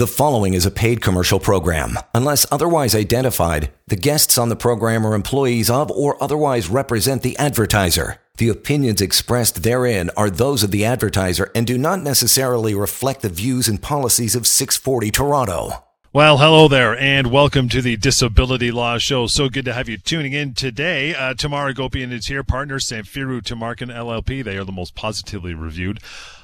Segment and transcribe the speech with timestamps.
[0.00, 1.98] The following is a paid commercial program.
[2.14, 7.36] Unless otherwise identified, the guests on the program are employees of or otherwise represent the
[7.36, 8.16] advertiser.
[8.38, 13.28] The opinions expressed therein are those of the advertiser and do not necessarily reflect the
[13.28, 15.84] views and policies of 640 Toronto.
[16.14, 19.28] Well, hello there, and welcome to the Disability Law Show.
[19.28, 21.14] So good to have you tuning in today.
[21.14, 24.42] Uh, Tamara Gopian is here, partner Samfiru Tumarkin LLP.
[24.42, 26.00] They are the most positively reviewed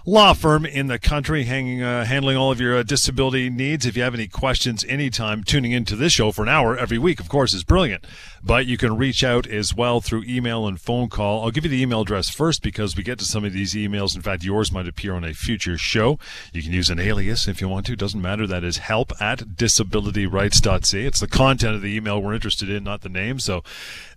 [0.08, 3.84] law firm in the country, hanging, uh, handling all of your uh, disability needs.
[3.84, 7.18] If you have any questions anytime, tuning into this show for an hour every week,
[7.18, 8.06] of course, is brilliant.
[8.42, 11.42] But you can reach out as well through email and phone call.
[11.42, 14.14] I'll give you the email address first because we get to some of these emails.
[14.14, 16.20] In fact, yours might appear on a future show.
[16.52, 17.96] You can use an alias if you want to.
[17.96, 18.46] Doesn't matter.
[18.46, 21.04] That is help at disabilityrights.ca.
[21.04, 23.40] It's the content of the email we're interested in, not the name.
[23.40, 23.64] So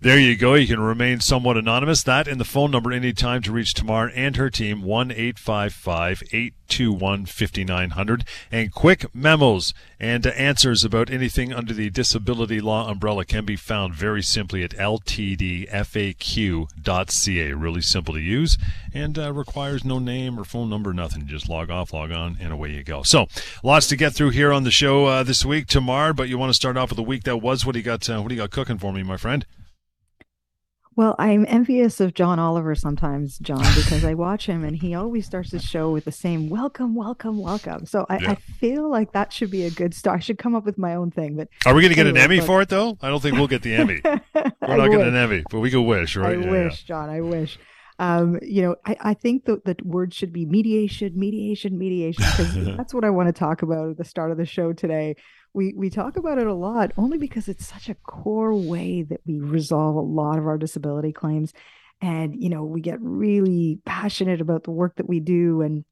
[0.00, 0.54] there you go.
[0.54, 2.04] You can remain somewhat anonymous.
[2.04, 4.82] That and the phone number anytime to reach Tamar and her team,
[5.84, 8.24] 1 821 5900.
[8.50, 13.94] And quick memos and answers about anything under the disability law umbrella can be found
[13.94, 15.70] very simply at ltdfaq.ca.
[17.52, 18.58] Really simple to use
[18.92, 21.26] and uh, requires no name or phone number, nothing.
[21.26, 23.02] Just log off, log on, and away you go.
[23.02, 23.26] So,
[23.62, 26.12] lots to get through here on the show uh, this week, Tamar.
[26.12, 27.64] But you want to start off with the week that was.
[27.64, 28.08] What do you got?
[28.08, 29.46] Uh, what do you got cooking for me, my friend?
[31.00, 35.24] Well, I'm envious of John Oliver sometimes, John, because I watch him and he always
[35.24, 37.86] starts his show with the same welcome, welcome, welcome.
[37.86, 38.32] So I, yeah.
[38.32, 40.18] I feel like that should be a good start.
[40.18, 41.36] I should come up with my own thing.
[41.36, 42.46] But are we going to get anyway, an Emmy but...
[42.46, 42.98] for it though?
[43.00, 44.02] I don't think we'll get the Emmy.
[44.04, 46.36] We're not getting an Emmy, but we could wish, right?
[46.36, 46.88] I yeah, wish, yeah.
[46.88, 47.08] John.
[47.08, 47.58] I wish.
[48.00, 52.54] Um, you know, I, I think that the word should be mediation, mediation, mediation, because
[52.76, 55.16] that's what I want to talk about at the start of the show today.
[55.52, 59.20] We we talk about it a lot only because it's such a core way that
[59.26, 61.52] we resolve a lot of our disability claims.
[62.00, 65.84] And you know we get really passionate about the work that we do and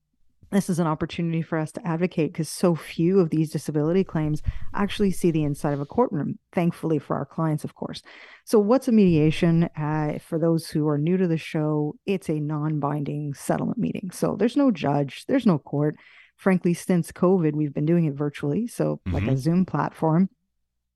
[0.50, 4.42] this is an opportunity for us to advocate because so few of these disability claims
[4.74, 8.02] actually see the inside of a courtroom thankfully for our clients of course
[8.44, 12.40] so what's a mediation uh, for those who are new to the show it's a
[12.40, 15.96] non-binding settlement meeting so there's no judge there's no court
[16.38, 18.66] frankly, since COVID, we've been doing it virtually.
[18.66, 19.12] So, mm-hmm.
[19.12, 19.36] like a mm-hmm.
[19.36, 20.30] Zoom platform.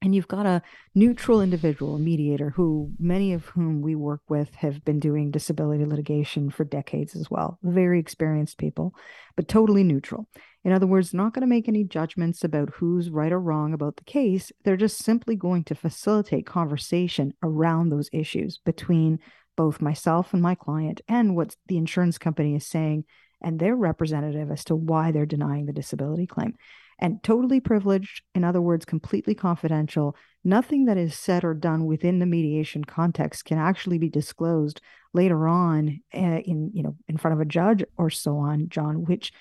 [0.02, 0.62] And you've got a
[0.96, 5.84] neutral individual, a mediator, who many of whom we work with have been doing disability
[5.84, 7.60] litigation for decades as well.
[7.62, 8.94] Very experienced people,
[9.36, 10.28] but totally neutral.
[10.64, 13.96] In other words, not going to make any judgments about who's right or wrong about
[13.96, 14.50] the case.
[14.64, 19.20] They're just simply going to facilitate conversation around those issues between
[19.56, 23.04] both myself and my client and what the insurance company is saying
[23.40, 26.54] and their representative as to why they're denying the disability claim.
[26.98, 32.18] And totally privileged, in other words, completely confidential, nothing that is said or done within
[32.18, 34.80] the mediation context can actually be disclosed
[35.12, 39.04] later on uh, in, you know, in front of a judge or so on, John,
[39.04, 39.32] which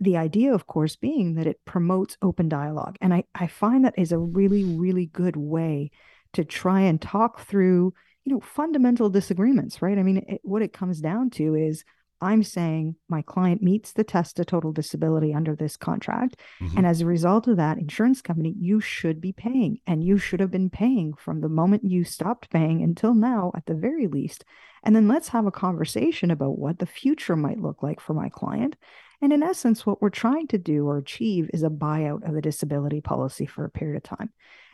[0.00, 2.96] the idea, of course, being that it promotes open dialogue.
[3.00, 5.90] And I, I find that is a really, really good way
[6.32, 9.98] to try and talk through, you know, fundamental disagreements, right?
[9.98, 11.84] I mean, it, what it comes down to is
[12.22, 16.40] I'm saying my client meets the test of total disability under this contract.
[16.60, 16.78] Mm-hmm.
[16.78, 20.38] And as a result of that, insurance company, you should be paying and you should
[20.38, 24.44] have been paying from the moment you stopped paying until now, at the very least.
[24.84, 28.28] And then let's have a conversation about what the future might look like for my
[28.28, 28.76] client.
[29.20, 32.40] And in essence, what we're trying to do or achieve is a buyout of the
[32.40, 34.30] disability policy for a period of time.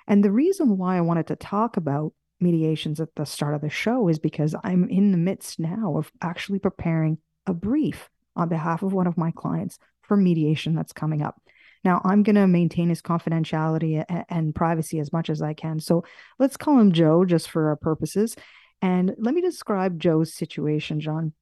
[0.07, 3.71] And the reason why I wanted to talk about mediations at the start of the
[3.71, 8.83] show is because I'm in the midst now of actually preparing a brief on behalf
[8.83, 11.41] of one of my clients for mediation that's coming up.
[11.85, 15.81] Now, I'm going to maintain his confidentiality and, privacy as much as I can.
[15.81, 16.05] So
[16.39, 18.37] let's call him Joe just for our purposes.
[18.83, 21.33] And let me describe Joe's situation, John.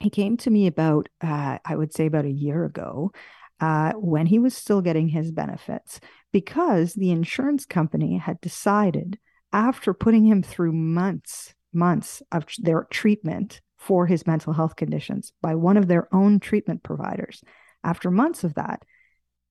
[0.00, 3.12] He came to me about, uh, I would say, about a year ago
[3.60, 6.00] uh, when he was still getting his benefits
[6.32, 9.18] because the insurance company had decided,
[9.52, 15.54] after putting him through months, months of their treatment for his mental health conditions by
[15.54, 17.44] one of their own treatment providers.
[17.84, 18.82] After months of that,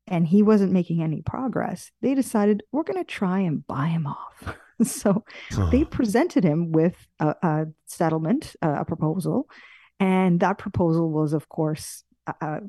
[0.08, 4.06] and he wasn't making any progress, they decided we're going to try and buy him
[4.06, 4.58] off.
[4.84, 5.24] so
[5.72, 9.48] they presented him with a, a settlement, a proposal,
[10.02, 12.60] and that proposal was, of course, a, a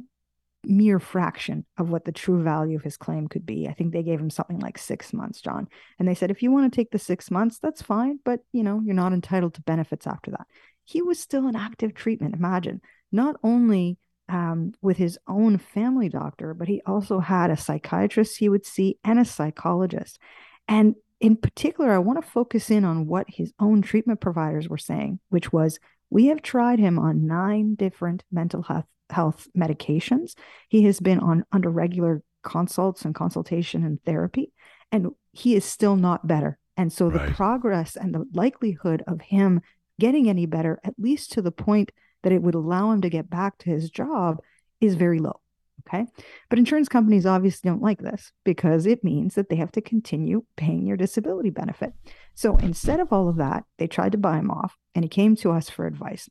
[0.63, 3.67] mere fraction of what the true value of his claim could be.
[3.67, 5.69] I think they gave him something like six months, John.
[5.99, 8.63] And they said, if you want to take the six months, that's fine, but you
[8.63, 10.47] know, you're not entitled to benefits after that
[10.87, 12.35] he was still in active treatment.
[12.35, 12.81] Imagine
[13.13, 13.99] not only
[14.29, 18.99] um, with his own family doctor, but he also had a psychiatrist he would see
[19.05, 20.19] and a psychologist.
[20.67, 24.79] And in particular, I want to focus in on what his own treatment providers were
[24.79, 25.79] saying, which was
[26.09, 30.35] we have tried him on nine different mental health health medications.
[30.69, 34.53] He has been on under regular consults and consultation and therapy,
[34.93, 36.59] and he is still not better.
[36.77, 37.27] And so right.
[37.29, 39.63] the progress and the likelihood of him
[39.99, 43.31] getting any better, at least to the point that it would allow him to get
[43.31, 44.41] back to his job,
[44.81, 45.41] is very low.
[45.87, 46.07] Okay.
[46.49, 50.45] But insurance companies obviously don't like this because it means that they have to continue
[50.57, 51.93] paying your disability benefit.
[52.35, 55.37] So instead of all of that, they tried to buy him off and he came
[55.37, 56.29] to us for advice.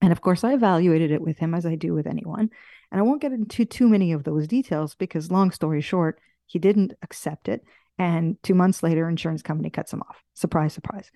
[0.00, 2.50] And of course, I evaluated it with him as I do with anyone.
[2.90, 6.58] And I won't get into too many of those details because, long story short, he
[6.58, 7.62] didn't accept it.
[7.98, 10.22] And two months later, insurance company cuts him off.
[10.34, 11.12] Surprise, surprise.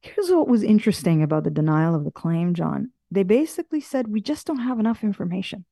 [0.00, 2.92] Here's what was interesting about the denial of the claim, John.
[3.10, 5.64] They basically said, we just don't have enough information.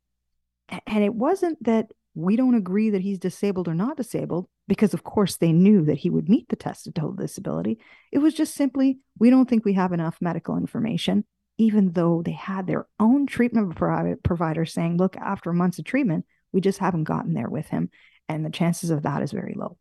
[0.68, 5.04] And it wasn't that we don't agree that he's disabled or not disabled, because of
[5.04, 7.78] course they knew that he would meet the test of total disability.
[8.10, 11.24] It was just simply, we don't think we have enough medical information,
[11.58, 16.60] even though they had their own treatment provider saying, look, after months of treatment, we
[16.60, 17.90] just haven't gotten there with him.
[18.28, 19.78] And the chances of that is very low.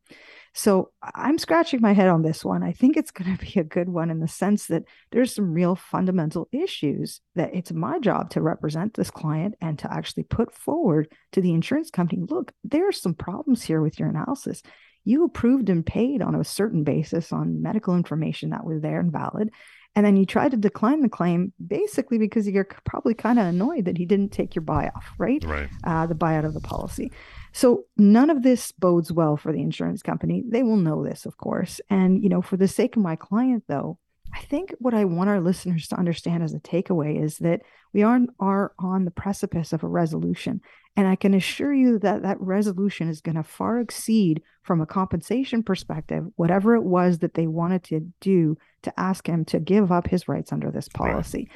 [0.57, 2.63] So I'm scratching my head on this one.
[2.63, 5.53] I think it's going to be a good one in the sense that there's some
[5.53, 10.53] real fundamental issues that it's my job to represent this client and to actually put
[10.53, 14.63] forward to the insurance company look, there are some problems here with your analysis.
[15.03, 19.11] You approved and paid on a certain basis on medical information that was there and
[19.11, 19.51] valid.
[19.95, 23.85] And then you tried to decline the claim basically because you're probably kind of annoyed
[23.85, 25.43] that he didn't take your buy off, right?
[25.45, 25.69] Right.
[25.85, 27.11] Uh, the buyout of the policy.
[27.55, 30.43] So none of this bodes well for the insurance company.
[30.45, 31.79] They will know this, of course.
[31.89, 33.97] And, you know, for the sake of my client, though,
[34.33, 37.61] I think what I want our listeners to understand as a takeaway is that
[37.93, 40.59] we are, are on the precipice of a resolution.
[40.97, 44.85] And I can assure you that that resolution is going to far exceed, from a
[44.85, 49.93] compensation perspective, whatever it was that they wanted to do to ask him to give
[49.93, 51.47] up his rights under this policy.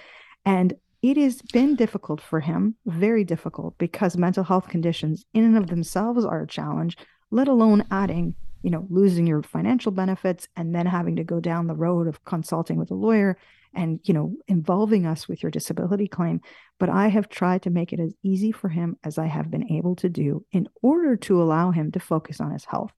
[0.46, 0.54] Right.
[0.54, 5.58] And it has been difficult for him, very difficult, because mental health conditions in and
[5.58, 6.98] of themselves are a challenge,
[7.32, 11.68] let alone adding, you know, losing your financial benefits and then having to go down
[11.68, 13.38] the road of consulting with a lawyer
[13.74, 16.42] and, you know, involving us with your disability claim.
[16.80, 19.72] But I have tried to make it as easy for him as I have been
[19.72, 22.92] able to do in order to allow him to focus on his health.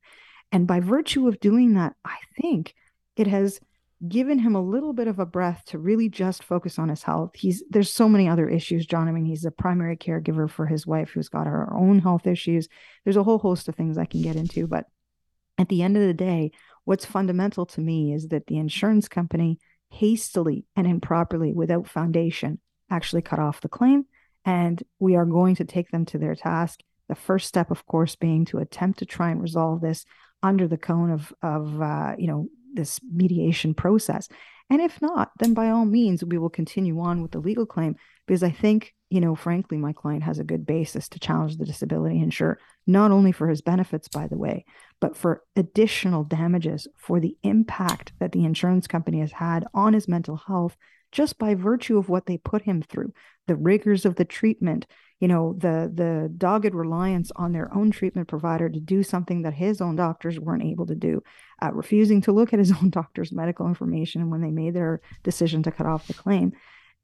[0.52, 2.74] And by virtue of doing that, I think
[3.16, 3.60] it has
[4.08, 7.32] given him a little bit of a breath to really just focus on his health.
[7.36, 9.08] He's there's so many other issues, John.
[9.08, 12.68] I mean, he's a primary caregiver for his wife who's got her own health issues.
[13.04, 14.86] There's a whole host of things I can get into, but
[15.58, 16.52] at the end of the day,
[16.86, 19.60] what's fundamental to me is that the insurance company
[19.90, 22.60] hastily and improperly without foundation
[22.90, 24.06] actually cut off the claim
[24.46, 26.80] and we are going to take them to their task.
[27.08, 30.06] The first step, of course, being to attempt to try and resolve this
[30.44, 34.28] under the cone of of uh, you know this mediation process.
[34.70, 37.96] And if not, then by all means, we will continue on with the legal claim
[38.26, 41.66] because I think, you know, frankly, my client has a good basis to challenge the
[41.66, 42.58] disability insurer,
[42.88, 44.64] not only for his benefits, by the way,
[45.02, 50.08] but for additional damages for the impact that the insurance company has had on his
[50.08, 50.78] mental health
[51.12, 53.14] just by virtue of what they put him through,
[53.48, 54.86] the rigors of the treatment,
[55.20, 59.54] you know the the dogged reliance on their own treatment provider to do something that
[59.54, 61.22] his own doctors weren't able to do
[61.62, 65.64] uh, refusing to look at his own doctor's medical information when they made their decision
[65.64, 66.54] to cut off the claim.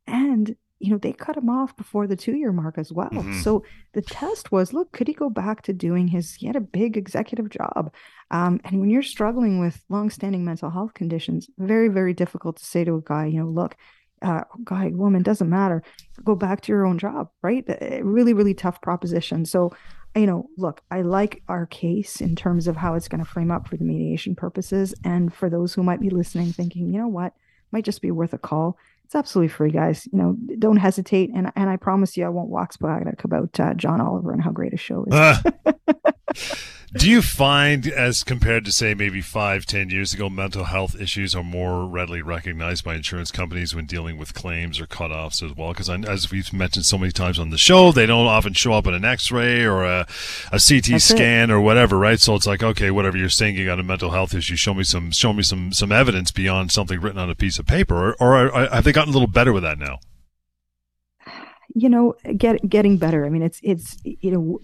[0.06, 3.40] And you know they cut him off before the two year mark as well mm-hmm.
[3.42, 3.64] so
[3.94, 6.98] the test was look could he go back to doing his he had a big
[6.98, 7.94] executive job
[8.32, 12.84] um, and when you're struggling with long-standing mental health conditions very very difficult to say
[12.84, 13.76] to a guy you know look
[14.22, 15.84] uh, guy, woman, doesn't matter.
[16.24, 17.66] Go back to your own job, right?
[18.02, 19.46] Really, really tough proposition.
[19.46, 19.72] So,
[20.16, 23.52] you know, look, I like our case in terms of how it's going to frame
[23.52, 24.94] up for the mediation purposes.
[25.04, 27.34] And for those who might be listening, thinking, you know what,
[27.72, 28.78] might just be worth a call.
[29.08, 30.06] It's absolutely free, guys.
[30.12, 31.32] You know, don't hesitate.
[31.34, 34.52] And and I promise you, I won't wax poetic about uh, John Oliver and how
[34.52, 35.14] great a show is.
[35.14, 35.38] Uh.
[36.94, 41.36] Do you find, as compared to say maybe five, ten years ago, mental health issues
[41.36, 45.74] are more readily recognized by insurance companies when dealing with claims or cutoffs as well?
[45.74, 48.88] Because as we've mentioned so many times on the show, they don't often show up
[48.88, 50.08] in an X-ray or a,
[50.54, 51.54] a CT That's scan it.
[51.54, 52.22] or whatever, right?
[52.22, 54.56] So it's like, okay, whatever you're saying, you got a mental health issue.
[54.56, 57.66] Show me some, show me some, some evidence beyond something written on a piece of
[57.66, 58.14] paper.
[58.14, 60.00] Or, or, or have they gotten a little better with that now?
[61.80, 63.26] You know get getting better.
[63.26, 64.60] I mean it's it's you know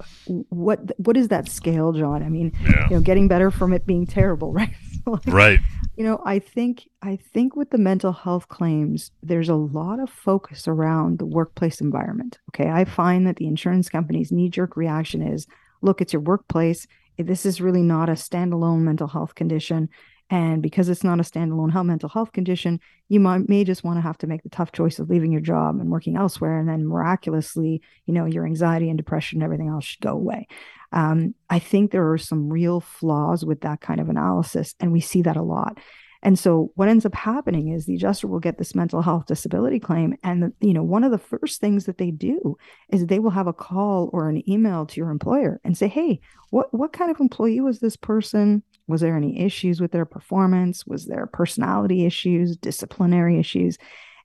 [0.50, 2.24] what what is that scale john?
[2.24, 2.90] I mean yeah.
[2.90, 4.70] you know getting better from it being terrible right?
[5.06, 5.60] Like, right.
[5.98, 10.10] you know i think i think with the mental health claims there's a lot of
[10.10, 12.70] focus around the workplace environment okay?
[12.70, 15.48] I find that the insurance company's knee jerk reaction is
[15.82, 16.88] look it's your workplace.
[17.18, 19.90] This is really not a standalone mental health condition
[20.34, 23.98] And because it's not a standalone health, mental health condition, you might, may just want
[23.98, 26.58] to have to make the tough choice of leaving your job and working elsewhere.
[26.58, 30.48] And then miraculously, you know, your anxiety and depression and everything else should go away.
[30.92, 34.74] Um, I think there are some real flaws with that kind of analysis.
[34.80, 35.78] And we see that a lot.
[36.24, 39.80] And so what ends up happening is the adjuster will get this mental health disability
[39.80, 40.16] claim.
[40.24, 42.58] And, you know, one of the first things that they do
[42.90, 46.22] is they will have a call or an email to your employer and say, hey,
[46.50, 48.64] what, what kind of employee was this person?
[48.88, 50.86] Was there any issues with their performance?
[50.86, 53.78] Was there personality issues, disciplinary issues?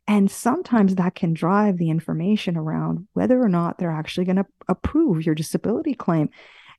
[0.06, 4.46] And sometimes that can drive the information around whether or not they're actually going to
[4.66, 6.30] approve your disability claim.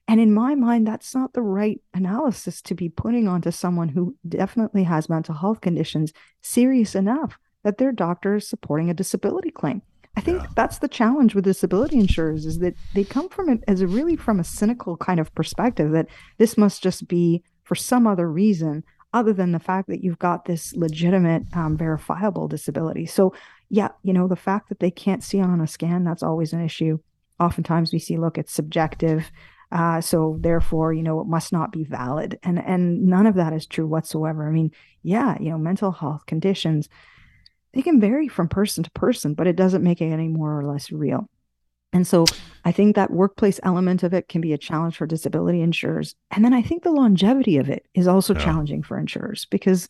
[0.08, 4.16] And in my mind, that's not the right analysis to be putting onto someone who
[4.28, 9.84] definitely has mental health conditions serious enough that their doctor is supporting a disability claim.
[10.18, 10.48] I think yeah.
[10.56, 14.16] that's the challenge with disability insurers is that they come from it as a really
[14.16, 16.08] from a cynical kind of perspective that
[16.40, 18.84] this must just be for some other reason
[19.14, 23.06] other than the fact that you've got this legitimate um, verifiable disability.
[23.06, 23.32] So
[23.70, 26.66] yeah, you know, the fact that they can't see on a scan, that's always an
[26.66, 26.98] issue.
[27.40, 29.32] Oftentimes we see, look, it's subjective.
[29.72, 32.40] Uh, so therefore, you know, it must not be valid.
[32.42, 34.48] And and none of that is true whatsoever.
[34.48, 34.72] I mean,
[35.04, 36.90] yeah, you know, mental health conditions,
[37.74, 40.66] they can vary from person to person, but it doesn't make it any more or
[40.66, 41.30] less real.
[41.92, 42.26] And so
[42.66, 46.16] I think that workplace element of it can be a challenge for disability insurers.
[46.32, 48.44] And then I think the longevity of it is also yeah.
[48.44, 49.88] challenging for insurers because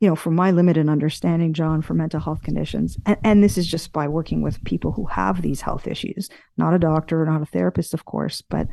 [0.00, 3.66] you know, from my limited understanding, John, for mental health conditions, and, and, this is
[3.66, 7.46] just by working with people who have these health issues, not a doctor, not a
[7.46, 8.66] therapist, of course, but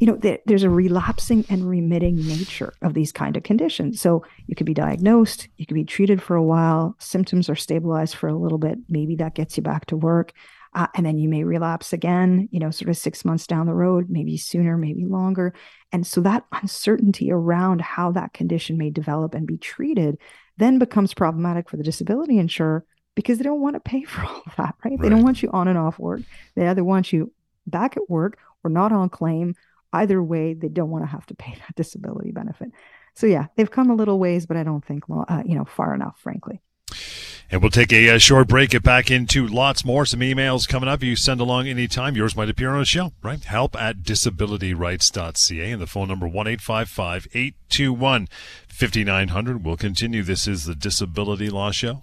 [0.00, 4.00] you know, there, there's a relapsing and remitting nature of these kind of conditions.
[4.00, 8.16] So you could be diagnosed, you could be treated for a while, symptoms are stabilized
[8.16, 10.32] for a little bit, maybe that gets you back to work.
[10.76, 13.72] Uh, and then you may relapse again, you know, sort of six months down the
[13.72, 15.54] road, maybe sooner, maybe longer.
[15.90, 20.18] And so that uncertainty around how that condition may develop and be treated
[20.58, 24.42] then becomes problematic for the disability insurer because they don't want to pay for all
[24.58, 24.90] that, right?
[24.90, 25.00] right?
[25.00, 26.20] They don't want you on and off work.
[26.54, 27.32] They either want you
[27.66, 29.54] back at work or not on claim.
[29.94, 32.68] Either way, they don't want to have to pay that disability benefit.
[33.14, 35.94] So yeah, they've come a little ways, but I don't think uh, you know far
[35.94, 36.60] enough, frankly.
[37.50, 40.04] And we'll take a, a, short break, get back into lots more.
[40.04, 41.02] Some emails coming up.
[41.02, 42.16] You send along anytime.
[42.16, 43.42] Yours might appear on the show, right?
[43.42, 48.28] Help at disabilityrights.ca and the phone number 1 821
[48.68, 49.64] 5900.
[49.64, 50.22] We'll continue.
[50.24, 52.02] This is the Disability Law Show.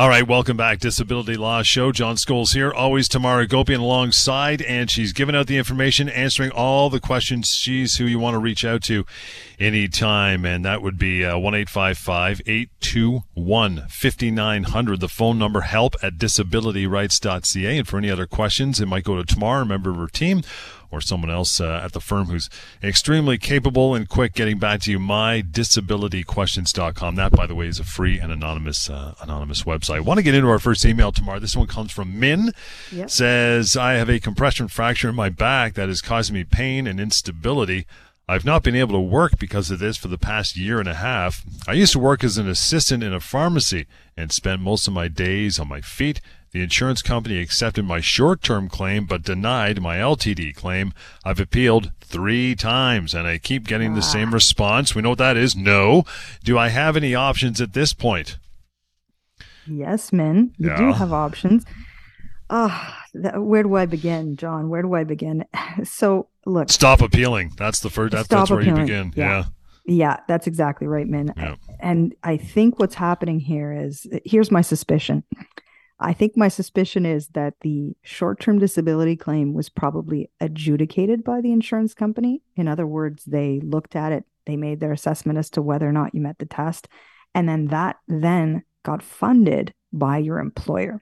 [0.00, 0.78] All right, welcome back.
[0.78, 1.92] Disability Law Show.
[1.92, 2.72] John Scholes here.
[2.72, 7.50] Always Tamara Gopian alongside, and she's giving out the information, answering all the questions.
[7.50, 9.04] She's who you want to reach out to
[9.58, 15.00] anytime, and that would be uh, 1 821 5900.
[15.00, 17.76] The phone number help at disabilityrights.ca.
[17.76, 20.40] And for any other questions, it might go to Tamara, a member of her team
[20.90, 22.50] or someone else uh, at the firm who's
[22.82, 24.98] extremely capable and quick getting back to you.
[24.98, 27.14] MyDisabilityQuestions.com.
[27.14, 29.96] That, by the way, is a free and anonymous uh, anonymous website.
[29.96, 31.38] I want to get into our first email tomorrow.
[31.38, 32.52] This one comes from Min.
[32.92, 33.10] Yep.
[33.10, 37.00] Says I have a compression fracture in my back that is causing me pain and
[37.00, 37.86] instability.
[38.28, 40.94] I've not been able to work because of this for the past year and a
[40.94, 41.44] half.
[41.66, 45.08] I used to work as an assistant in a pharmacy and spent most of my
[45.08, 46.20] days on my feet
[46.52, 50.92] the insurance company accepted my short term claim but denied my LTD claim.
[51.24, 54.94] I've appealed three times and I keep getting the same response.
[54.94, 55.54] We know what that is.
[55.54, 56.04] No.
[56.42, 58.38] Do I have any options at this point?
[59.66, 60.52] Yes, Min.
[60.58, 60.76] You yeah.
[60.76, 61.64] do have options.
[62.48, 64.68] Ah, oh, where do I begin, John?
[64.68, 65.44] Where do I begin?
[65.84, 66.68] So, look.
[66.68, 67.52] Stop appealing.
[67.56, 68.12] That's the first.
[68.12, 68.80] That, that's where appealing.
[68.80, 69.12] you begin.
[69.14, 69.28] Yeah.
[69.28, 69.44] yeah.
[69.86, 71.32] Yeah, that's exactly right, Min.
[71.36, 71.56] Yeah.
[71.80, 75.24] And I think what's happening here is here's my suspicion.
[76.02, 81.42] I think my suspicion is that the short term disability claim was probably adjudicated by
[81.42, 82.42] the insurance company.
[82.56, 85.92] In other words, they looked at it, they made their assessment as to whether or
[85.92, 86.88] not you met the test,
[87.34, 91.00] and then that then got funded by your employer.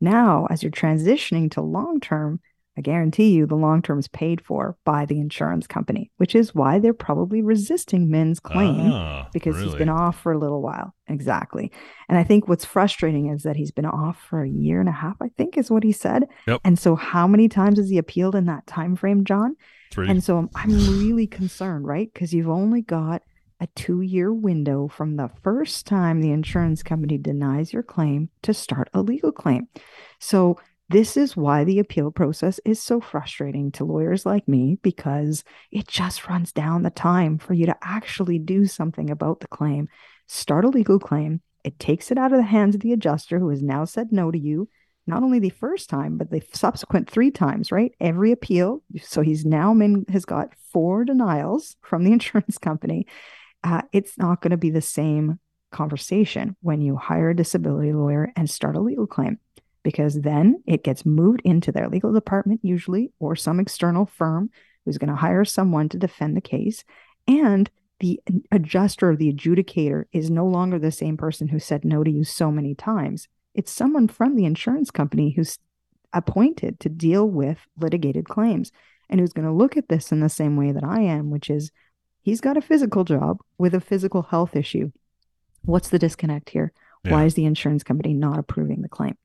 [0.00, 2.40] Now, as you're transitioning to long term,
[2.78, 6.54] I guarantee you the long term is paid for by the insurance company, which is
[6.54, 9.70] why they're probably resisting Min's claim ah, because really?
[9.70, 10.94] he's been off for a little while.
[11.08, 11.72] Exactly.
[12.08, 14.92] And I think what's frustrating is that he's been off for a year and a
[14.92, 16.26] half, I think is what he said.
[16.46, 16.60] Yep.
[16.64, 19.56] And so how many times has he appealed in that time frame, John?
[19.90, 20.08] Three.
[20.08, 22.08] And so I'm really concerned, right?
[22.14, 23.22] Because you've only got
[23.58, 28.54] a two year window from the first time the insurance company denies your claim to
[28.54, 29.66] start a legal claim.
[30.20, 35.44] So this is why the appeal process is so frustrating to lawyers like me because
[35.70, 39.88] it just runs down the time for you to actually do something about the claim.
[40.26, 41.42] Start a legal claim.
[41.62, 44.30] It takes it out of the hands of the adjuster who has now said no
[44.30, 44.70] to you,
[45.06, 47.92] not only the first time, but the subsequent three times, right?
[48.00, 48.82] Every appeal.
[49.02, 53.06] So he's now been, has got four denials from the insurance company.
[53.62, 55.38] Uh, it's not going to be the same
[55.70, 59.38] conversation when you hire a disability lawyer and start a legal claim
[59.82, 64.50] because then it gets moved into their legal department, usually, or some external firm
[64.84, 66.84] who's going to hire someone to defend the case.
[67.26, 67.70] And
[68.00, 68.20] the
[68.52, 72.24] adjuster or the adjudicator is no longer the same person who said no to you
[72.24, 73.28] so many times.
[73.54, 75.58] It's someone from the insurance company who's
[76.12, 78.72] appointed to deal with litigated claims
[79.10, 81.50] and who's going to look at this in the same way that I am, which
[81.50, 81.70] is
[82.22, 84.92] he's got a physical job with a physical health issue.
[85.62, 86.72] What's the disconnect here?
[87.04, 87.12] Yeah.
[87.12, 89.16] Why is the insurance company not approving the claim?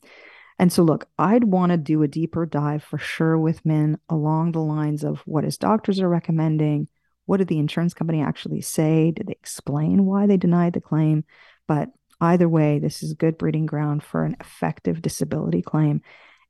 [0.63, 4.53] And so, look, I'd want to do a deeper dive for sure with Min along
[4.53, 6.87] the lines of what his doctors are recommending.
[7.25, 9.11] What did the insurance company actually say?
[9.11, 11.25] Did they explain why they denied the claim?
[11.67, 11.89] But
[12.21, 15.99] either way, this is good breeding ground for an effective disability claim.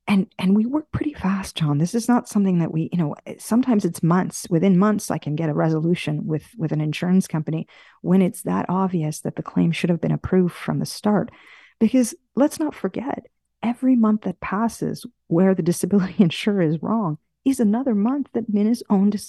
[0.05, 1.79] And and we work pretty fast, John.
[1.79, 4.45] This is not something that we, you know, sometimes it's months.
[4.47, 7.65] Within months, I can get a resolution with with an insurance company
[8.03, 11.31] when it's that obvious that the claim should have been approved from the start.
[11.79, 13.25] Because let's not forget,
[13.63, 18.67] every month that passes where the disability insurer is wrong is another month that Min
[18.67, 19.21] is owned,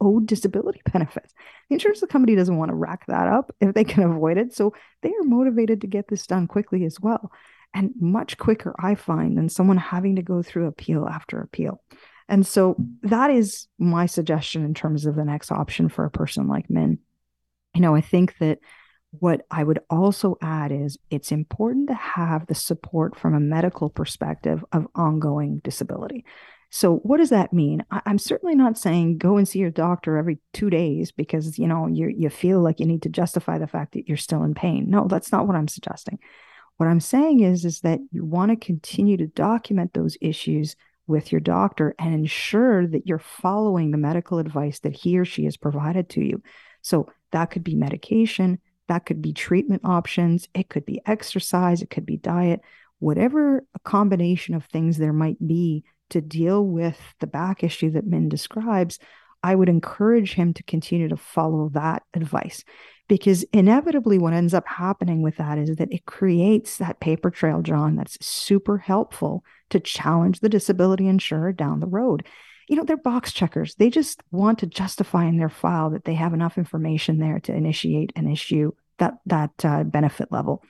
[0.00, 1.32] owed disability benefits.
[1.68, 4.54] The insurance company doesn't want to rack that up if they can avoid it.
[4.54, 7.30] So they are motivated to get this done quickly as well.
[7.72, 11.82] And much quicker, I find, than someone having to go through appeal after appeal.
[12.28, 16.48] And so that is my suggestion in terms of the next option for a person
[16.48, 16.98] like Min.
[17.74, 18.58] You know, I think that
[19.20, 23.90] what I would also add is it's important to have the support from a medical
[23.90, 26.24] perspective of ongoing disability.
[26.70, 27.84] So, what does that mean?
[27.90, 31.68] I, am certainly not saying go and see your doctor every two days because you
[31.68, 34.54] know you you feel like you need to justify the fact that you're still in
[34.54, 34.86] pain.
[34.88, 36.18] No, that's not what I'm suggesting.
[36.76, 40.74] What I'm saying is is that you want to continue to document those issues
[41.06, 45.44] with your doctor and ensure that you're following the medical advice that he or she
[45.44, 46.42] has provided to you.
[46.82, 51.90] So that could be medication, that could be treatment options, it could be exercise, it
[51.90, 52.60] could be diet,
[52.98, 58.06] whatever a combination of things there might be to deal with the back issue that
[58.06, 58.98] Min describes.
[59.42, 62.64] I would encourage him to continue to follow that advice
[63.08, 67.60] because inevitably what ends up happening with that is that it creates that paper trail
[67.62, 72.26] john that's super helpful to challenge the disability insurer down the road
[72.68, 73.74] you know, they're box checkers.
[73.74, 77.54] They just want to justify in their file that they have enough information there to
[77.54, 80.62] initiate an issue that that uh, benefit level.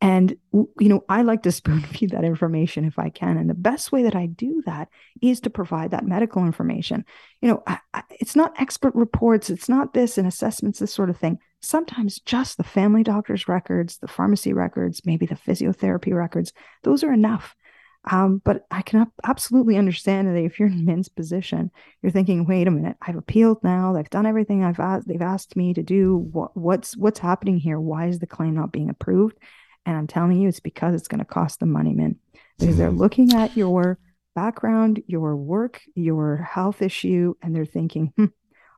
[0.00, 3.36] And you know, I like to spoon feed that information if I can.
[3.36, 4.88] And the best way that I do that
[5.20, 7.04] is to provide that medical information.
[7.40, 11.10] You know, I, I, it's not expert reports, it's not this and assessments, this sort
[11.10, 11.38] of thing.
[11.60, 16.52] Sometimes just the family doctor's records, the pharmacy records, maybe the physiotherapy records,
[16.84, 17.56] those are enough
[18.10, 21.70] um, but I can absolutely understand that if you're in Min's position,
[22.02, 23.96] you're thinking, wait a minute, I've appealed now.
[23.96, 26.16] I've done everything I've asked, they've asked me to do.
[26.16, 27.80] What, what's what's happening here?
[27.80, 29.36] Why is the claim not being approved?
[29.84, 32.16] And I'm telling you, it's because it's going to cost them money, Min,
[32.58, 32.98] because they're mm-hmm.
[32.98, 33.98] looking at your
[34.34, 38.26] background, your work, your health issue, and they're thinking, hmm,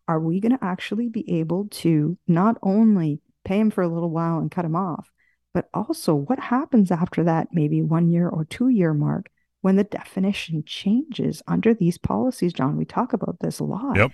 [0.08, 4.10] are we going to actually be able to not only pay him for a little
[4.10, 5.10] while and cut him off,
[5.52, 9.30] but also what happens after that, maybe one year or two year mark,
[9.62, 12.76] when the definition changes under these policies, John?
[12.76, 13.96] We talk about this a lot.
[13.96, 14.12] Yep.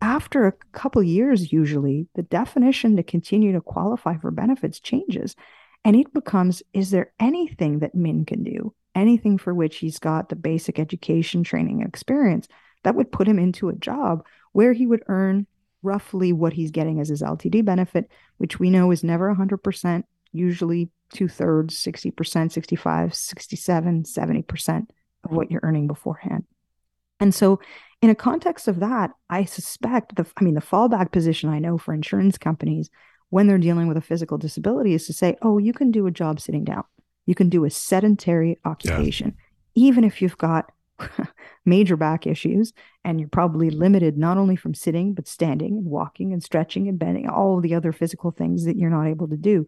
[0.00, 5.36] After a couple years, usually, the definition to continue to qualify for benefits changes.
[5.84, 10.28] And it becomes is there anything that Min can do, anything for which he's got
[10.28, 12.48] the basic education, training, experience
[12.84, 15.46] that would put him into a job where he would earn
[15.82, 20.90] roughly what he's getting as his LTD benefit, which we know is never 100% usually
[21.12, 24.86] two thirds, 60%, 65, 67, 70%
[25.24, 26.44] of what you're earning beforehand.
[27.20, 27.60] And so,
[28.00, 31.78] in a context of that, I suspect the, I mean, the fallback position I know
[31.78, 32.90] for insurance companies
[33.30, 36.10] when they're dealing with a physical disability is to say, oh, you can do a
[36.10, 36.82] job sitting down.
[37.26, 39.36] You can do a sedentary occupation,
[39.74, 39.86] yeah.
[39.86, 40.72] even if you've got
[41.64, 42.72] major back issues
[43.04, 46.98] and you're probably limited not only from sitting, but standing and walking and stretching and
[46.98, 49.66] bending, all the other physical things that you're not able to do.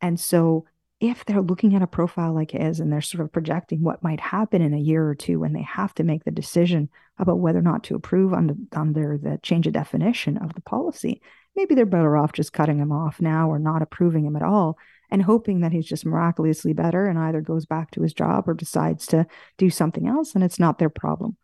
[0.00, 0.66] And so
[0.98, 4.20] if they're looking at a profile like his and they're sort of projecting what might
[4.20, 7.58] happen in a year or two when they have to make the decision about whether
[7.58, 11.20] or not to approve under, under the change of definition of the policy,
[11.54, 14.78] maybe they're better off just cutting him off now or not approving him at all
[15.10, 18.54] and hoping that he's just miraculously better and either goes back to his job or
[18.54, 19.26] decides to
[19.58, 21.36] do something else and it's not their problem.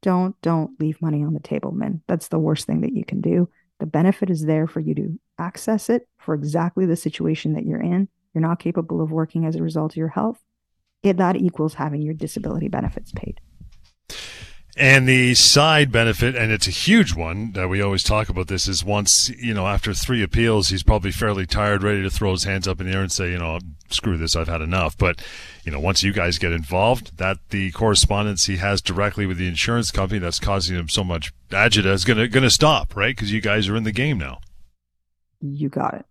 [0.00, 2.02] Don't don't leave money on the table, Min.
[2.08, 3.48] That's the worst thing that you can do.
[3.78, 7.82] The benefit is there for you to access it for exactly the situation that you're
[7.82, 8.08] in.
[8.32, 10.42] You're not capable of working as a result of your health.
[11.02, 13.40] It, that equals having your disability benefits paid.
[14.74, 18.66] And the side benefit, and it's a huge one that we always talk about this,
[18.66, 22.44] is once, you know, after three appeals, he's probably fairly tired, ready to throw his
[22.44, 23.58] hands up in the air and say, you know,
[23.90, 24.96] screw this, I've had enough.
[24.96, 25.22] But,
[25.64, 29.46] you know, once you guys get involved, that the correspondence he has directly with the
[29.46, 33.14] insurance company that's causing him so much agita is going to, going to stop, right?
[33.14, 34.38] Because you guys are in the game now.
[35.42, 36.06] You got it.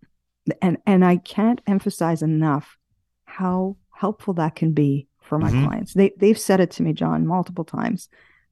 [0.60, 2.76] And, and I can't emphasize enough
[3.24, 5.66] how helpful that can be for my mm-hmm.
[5.66, 5.94] clients.
[5.94, 8.08] They, they've said it to me, John, multiple times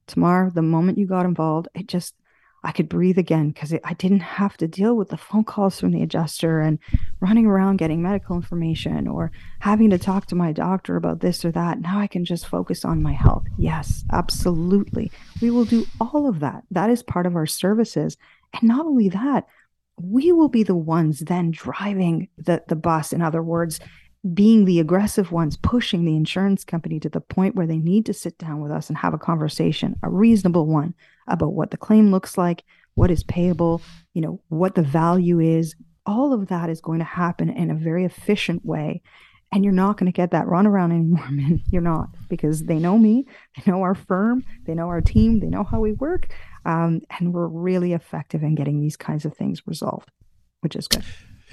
[0.07, 2.15] Tamar, the moment you got involved, it just,
[2.63, 5.91] I could breathe again because I didn't have to deal with the phone calls from
[5.91, 6.77] the adjuster and
[7.19, 11.51] running around getting medical information or having to talk to my doctor about this or
[11.53, 11.81] that.
[11.81, 13.45] Now I can just focus on my health.
[13.57, 15.11] Yes, absolutely.
[15.41, 16.63] We will do all of that.
[16.69, 18.17] That is part of our services.
[18.53, 19.47] And not only that,
[20.03, 23.13] we will be the ones then driving the, the bus.
[23.13, 23.79] In other words,
[24.33, 28.13] being the aggressive ones pushing the insurance company to the point where they need to
[28.13, 30.93] sit down with us and have a conversation, a reasonable one
[31.27, 33.81] about what the claim looks like, what is payable,
[34.13, 35.75] you know, what the value is.
[36.05, 39.01] All of that is going to happen in a very efficient way.
[39.53, 41.61] And you're not going to get that runaround anymore, man.
[41.71, 43.25] You're not because they know me,
[43.57, 46.29] they know our firm, they know our team, they know how we work.
[46.65, 50.11] Um, and we're really effective in getting these kinds of things resolved,
[50.61, 51.03] which is good.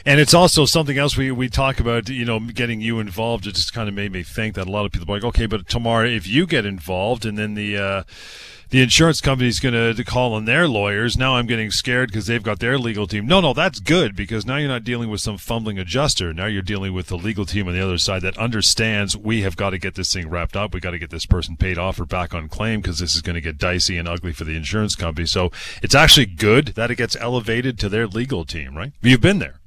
[0.07, 3.47] And it's also something else we, we talk about, you know, getting you involved.
[3.47, 5.47] It just kind of made me think that a lot of people are like, okay,
[5.47, 8.03] but tomorrow if you get involved and then the, uh,
[8.71, 11.17] the insurance company's going to call on their lawyers.
[11.17, 13.27] Now I'm getting scared because they've got their legal team.
[13.27, 16.35] No, no, that's good because now you're not dealing with some fumbling adjuster.
[16.35, 19.57] Now you're dealing with the legal team on the other side that understands we have
[19.57, 20.75] got to get this thing wrapped up.
[20.75, 23.23] We got to get this person paid off or back on claim because this is
[23.23, 25.27] going to get dicey and ugly for the insurance company.
[25.27, 25.51] So
[25.83, 28.93] it's actually good that it gets elevated to their legal team, right?
[29.01, 29.61] You've been there.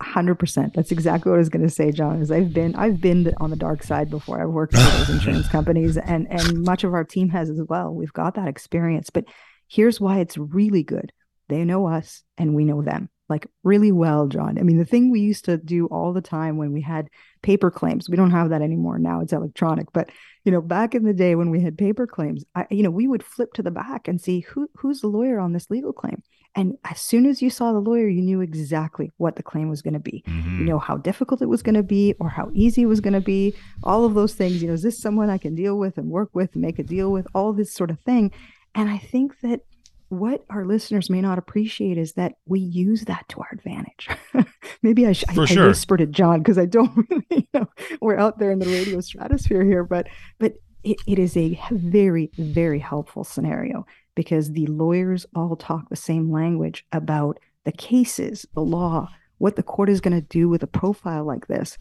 [0.00, 0.74] Hundred percent.
[0.74, 2.20] That's exactly what I was going to say, John.
[2.20, 4.40] Is I've been I've been on the dark side before.
[4.40, 7.92] I've worked for those insurance companies, and and much of our team has as well.
[7.92, 9.10] We've got that experience.
[9.10, 9.24] But
[9.68, 11.12] here's why it's really good.
[11.48, 14.58] They know us, and we know them like really well, John.
[14.58, 17.08] I mean, the thing we used to do all the time when we had
[17.42, 18.98] paper claims, we don't have that anymore.
[18.98, 19.92] Now it's electronic.
[19.92, 20.10] But
[20.44, 23.08] you know, back in the day when we had paper claims, I, you know, we
[23.08, 26.22] would flip to the back and see who who's the lawyer on this legal claim.
[26.54, 29.82] And as soon as you saw the lawyer, you knew exactly what the claim was
[29.82, 30.24] going to be.
[30.26, 30.60] Mm-hmm.
[30.60, 33.14] You know how difficult it was going to be or how easy it was going
[33.14, 33.54] to be.
[33.82, 34.62] All of those things.
[34.62, 36.84] You know, is this someone I can deal with and work with and make a
[36.84, 37.26] deal with?
[37.34, 38.30] All this sort of thing.
[38.74, 39.60] And I think that
[40.08, 44.08] what our listeners may not appreciate is that we use that to our advantage.
[44.82, 45.64] Maybe I, sh- I, sure.
[45.64, 47.66] I whispered it, John, because I don't really you know
[48.00, 50.06] we're out there in the radio stratosphere here, but
[50.38, 55.96] but it, it is a very very helpful scenario because the lawyers all talk the
[55.96, 60.62] same language about the cases, the law, what the court is going to do with
[60.62, 61.76] a profile like this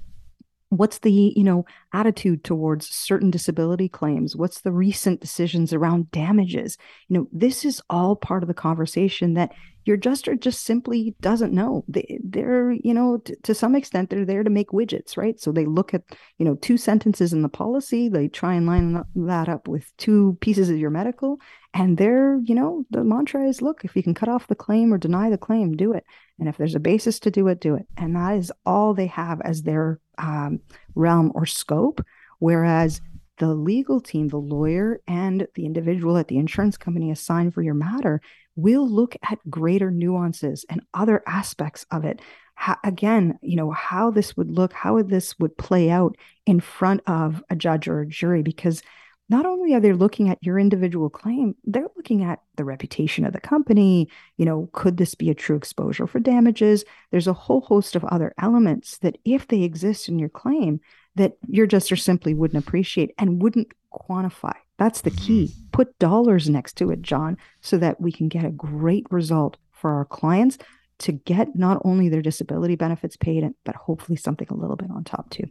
[0.69, 6.77] what's the you know attitude towards certain disability claims what's the recent decisions around damages
[7.07, 9.51] you know this is all part of the conversation that
[9.85, 11.85] your adjuster just simply doesn't know.
[11.87, 15.39] They, they're, you know, to some extent, they're there to make widgets, right?
[15.39, 16.01] So they look at,
[16.39, 20.37] you know, two sentences in the policy, they try and line that up with two
[20.41, 21.39] pieces of your medical,
[21.73, 24.91] and they're, you know, the mantra is, look, if you can cut off the claim
[24.91, 26.03] or deny the claim, do it.
[26.39, 27.85] And if there's a basis to do it, do it.
[27.95, 30.59] And that is all they have as their um,
[30.95, 32.01] realm or scope.
[32.39, 33.01] Whereas
[33.37, 37.73] the legal team, the lawyer, and the individual at the insurance company assigned for your
[37.73, 38.21] matter
[38.55, 42.21] we'll look at greater nuances and other aspects of it.
[42.55, 47.01] How, again, you know, how this would look, how this would play out in front
[47.05, 48.81] of a judge or a jury, because
[49.27, 53.33] not only are they looking at your individual claim, they're looking at the reputation of
[53.33, 54.07] the company.
[54.37, 56.85] You know, could this be a true exposure for damages?
[57.11, 60.79] There's a whole host of other elements that, if they exist in your claim,
[61.15, 64.53] that your adjuster simply wouldn't appreciate and wouldn't quantify.
[64.77, 65.45] That's the key.
[65.45, 65.69] Mm-hmm.
[65.71, 69.93] Put dollars next to it, John, so that we can get a great result for
[69.93, 70.57] our clients
[70.99, 75.03] to get not only their disability benefits paid, but hopefully something a little bit on
[75.03, 75.49] top too.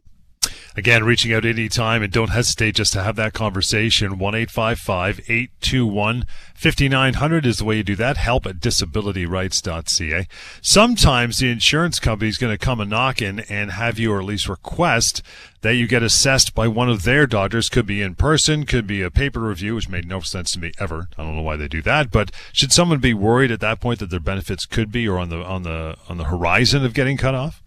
[0.76, 4.18] Again, reaching out anytime and don't hesitate just to have that conversation.
[4.18, 8.16] 1 821 5900 is the way you do that.
[8.16, 10.26] Help at disabilityrights.ca.
[10.60, 14.24] Sometimes the insurance company is going to come a knocking and have you, or at
[14.24, 15.22] least request
[15.60, 17.68] that you get assessed by one of their doctors.
[17.68, 20.72] Could be in person, could be a paper review, which made no sense to me
[20.80, 21.08] ever.
[21.16, 24.00] I don't know why they do that, but should someone be worried at that point
[24.00, 27.16] that their benefits could be or on the on the on the horizon of getting
[27.16, 27.63] cut off?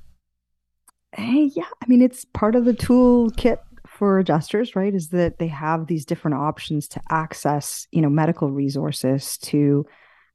[1.17, 4.93] Hey, yeah, I mean it's part of the toolkit for adjusters, right?
[4.93, 9.87] Is that they have these different options to access, you know, medical resources to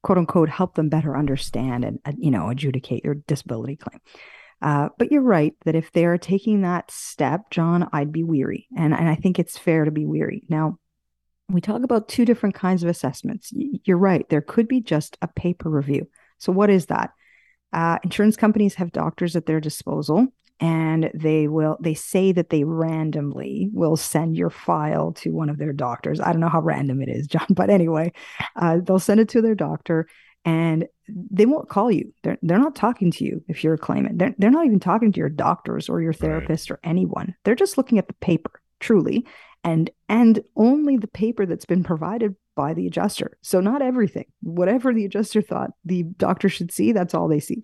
[0.02, 4.00] quote unquote help them better understand and, you know adjudicate your disability claim.
[4.60, 8.92] Uh, but you're right that if they're taking that step, John, I'd be weary, and
[8.92, 10.42] and I think it's fair to be weary.
[10.48, 10.78] Now,
[11.48, 13.52] we talk about two different kinds of assessments.
[13.54, 14.28] You're right.
[14.28, 16.08] There could be just a paper review.
[16.38, 17.10] So what is that?
[17.72, 20.26] Uh, insurance companies have doctors at their disposal
[20.62, 25.58] and they will they say that they randomly will send your file to one of
[25.58, 26.20] their doctors.
[26.20, 28.12] I don't know how random it is john but anyway
[28.56, 30.06] uh, they'll send it to their doctor
[30.44, 32.12] and they won't call you.
[32.22, 34.18] They're, they're not talking to you if you're a claimant.
[34.18, 36.76] They're, they're not even talking to your doctors or your therapist right.
[36.76, 37.34] or anyone.
[37.44, 39.26] They're just looking at the paper truly
[39.62, 43.38] and and only the paper that's been provided by the adjuster.
[43.42, 44.26] So not everything.
[44.40, 47.62] Whatever the adjuster thought the doctor should see that's all they see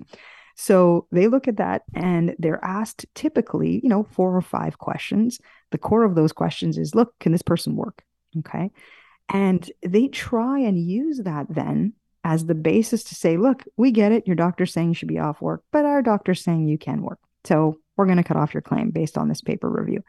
[0.60, 5.38] so they look at that and they're asked typically, you know, four or five questions.
[5.70, 8.02] The core of those questions is look, can this person work?
[8.40, 8.72] Okay.
[9.28, 11.92] And they try and use that then
[12.24, 14.26] as the basis to say, look, we get it.
[14.26, 17.20] Your doctor's saying you should be off work, but our doctor's saying you can work.
[17.44, 20.02] So we're going to cut off your claim based on this paper review.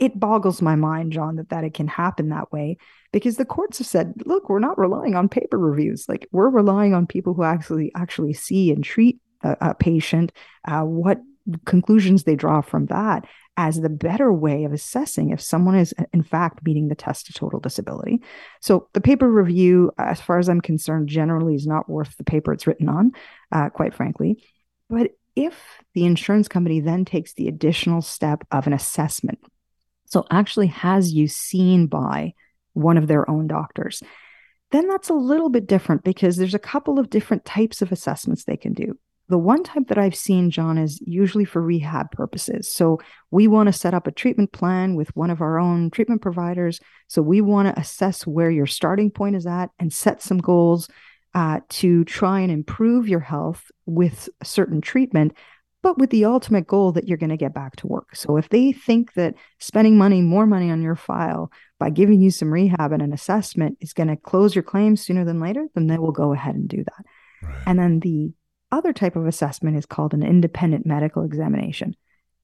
[0.00, 2.78] It boggles my mind, John, that that it can happen that way
[3.12, 6.08] because the courts have said, look, we're not relying on paper reviews.
[6.08, 10.32] Like we're relying on people who actually actually see and treat a, a patient,
[10.66, 11.20] uh, what
[11.64, 13.26] conclusions they draw from that
[13.56, 17.34] as the better way of assessing if someone is in fact meeting the test of
[17.34, 18.20] total disability.
[18.60, 22.52] So the paper review, as far as I'm concerned, generally is not worth the paper
[22.52, 23.12] it's written on,
[23.52, 24.42] uh, quite frankly.
[24.90, 25.54] But if
[25.94, 29.38] the insurance company then takes the additional step of an assessment,
[30.06, 32.34] so actually has you seen by
[32.72, 34.02] one of their own doctors,
[34.72, 38.44] then that's a little bit different because there's a couple of different types of assessments
[38.44, 38.98] they can do.
[39.28, 42.70] The one type that I've seen, John, is usually for rehab purposes.
[42.70, 46.20] So we want to set up a treatment plan with one of our own treatment
[46.20, 46.78] providers.
[47.08, 50.88] So we want to assess where your starting point is at and set some goals
[51.34, 55.32] uh, to try and improve your health with certain treatment,
[55.82, 58.14] but with the ultimate goal that you're going to get back to work.
[58.14, 62.30] So if they think that spending money, more money on your file by giving you
[62.30, 65.86] some rehab and an assessment is going to close your claim sooner than later, then
[65.86, 67.04] they will go ahead and do that.
[67.42, 67.62] Right.
[67.66, 68.32] And then the
[68.74, 71.96] other type of assessment is called an independent medical examination.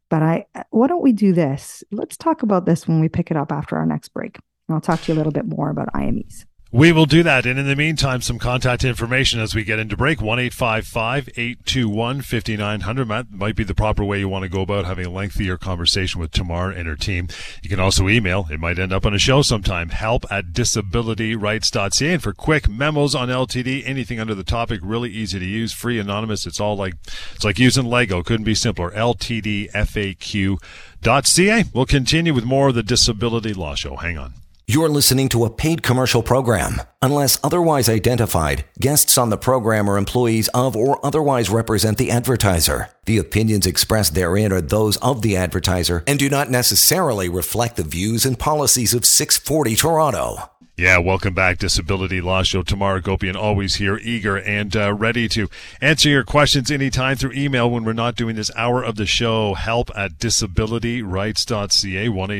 [0.08, 1.84] But I, why don't we do this?
[1.90, 4.38] Let's talk about this when we pick it up after our next break.
[4.68, 6.44] And I'll talk to you a little bit more about IMEs.
[6.72, 7.46] We will do that.
[7.46, 10.22] And in the meantime, some contact information as we get into break.
[10.22, 13.08] 1 821 5900.
[13.08, 16.20] That might be the proper way you want to go about having a lengthier conversation
[16.20, 17.26] with Tamar and her team.
[17.60, 18.46] You can also email.
[18.52, 19.88] It might end up on a show sometime.
[19.88, 22.12] Help at disabilityrights.ca.
[22.12, 25.98] And for quick memos on LTD, anything under the topic, really easy to use, free,
[25.98, 26.46] anonymous.
[26.46, 26.94] It's all like,
[27.34, 28.22] it's like using Lego.
[28.22, 28.92] Couldn't be simpler.
[28.92, 31.64] LTDFAQ.ca.
[31.74, 33.96] We'll continue with more of the Disability Law Show.
[33.96, 34.34] Hang on.
[34.72, 36.80] You're listening to a paid commercial program.
[37.02, 42.88] Unless otherwise identified, guests on the program are employees of or otherwise represent the advertiser.
[43.04, 47.82] The opinions expressed therein are those of the advertiser and do not necessarily reflect the
[47.82, 50.50] views and policies of 640 Toronto.
[50.80, 52.62] Yeah, welcome back, Disability Law Show.
[52.62, 55.46] Tamara Gopian, always here, eager and uh, ready to
[55.82, 59.52] answer your questions anytime through email when we're not doing this hour of the show.
[59.52, 62.30] Help at disabilityrights.ca, 1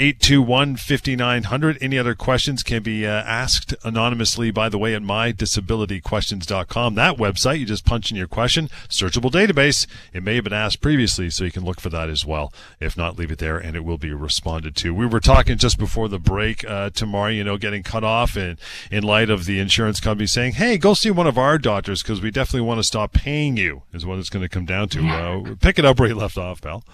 [0.00, 1.76] 821 5900.
[1.82, 6.94] Any other questions can be uh, asked anonymously, by the way, at mydisabilityquestions.com.
[6.94, 9.86] That website, you just punch in your question, searchable database.
[10.14, 12.50] It may have been asked previously, so you can look for that as well.
[12.80, 14.94] If not, leave it there and it will be responded to.
[14.94, 16.64] We were talking just before the break.
[16.64, 18.58] Uh, tomorrow, you know, getting cut off and
[18.90, 22.22] in light of the insurance company saying, hey, go see one of our doctors because
[22.22, 25.06] we definitely want to stop paying you is what it's going to come down to.
[25.06, 26.84] Uh, pick it up where you left off, pal.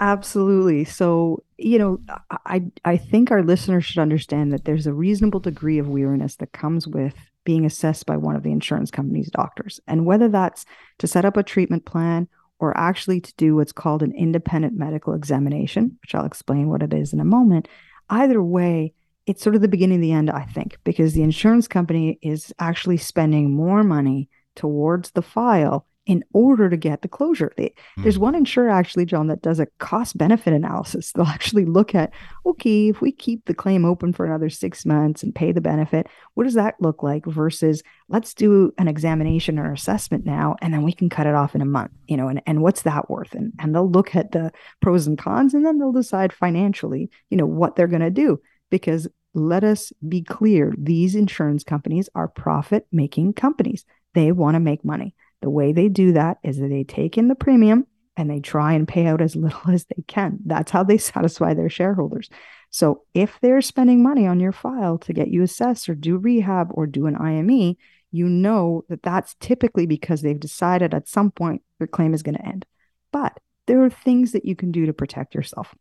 [0.00, 0.84] Absolutely.
[0.84, 2.00] So, you know,
[2.46, 6.52] I I think our listeners should understand that there's a reasonable degree of weariness that
[6.52, 9.78] comes with being assessed by one of the insurance company's doctors.
[9.86, 10.64] And whether that's
[10.98, 15.12] to set up a treatment plan or actually to do what's called an independent medical
[15.14, 17.68] examination, which I'll explain what it is in a moment,
[18.08, 18.94] either way,
[19.26, 22.52] it's sort of the beginning of the end, I think, because the insurance company is
[22.58, 27.52] actually spending more money towards the file in order to get the closure.
[27.56, 28.02] They, mm.
[28.02, 31.12] There's one insurer actually, John, that does a cost benefit analysis.
[31.12, 32.12] They'll actually look at,
[32.46, 36.08] okay, if we keep the claim open for another six months and pay the benefit,
[36.34, 40.82] what does that look like versus let's do an examination or assessment now, and then
[40.82, 43.34] we can cut it off in a month, you know, and, and what's that worth?
[43.34, 47.36] And, and they'll look at the pros and cons, and then they'll decide financially, you
[47.36, 48.40] know, what they're going to do.
[48.70, 53.84] Because let us be clear, these insurance companies are profit making companies.
[54.14, 55.14] They want to make money.
[55.42, 58.74] The way they do that is that they take in the premium and they try
[58.74, 60.38] and pay out as little as they can.
[60.44, 62.28] That's how they satisfy their shareholders.
[62.70, 66.68] So if they're spending money on your file to get you assessed or do rehab
[66.72, 67.76] or do an IME,
[68.12, 72.36] you know that that's typically because they've decided at some point their claim is going
[72.36, 72.66] to end.
[73.12, 75.74] But there are things that you can do to protect yourself.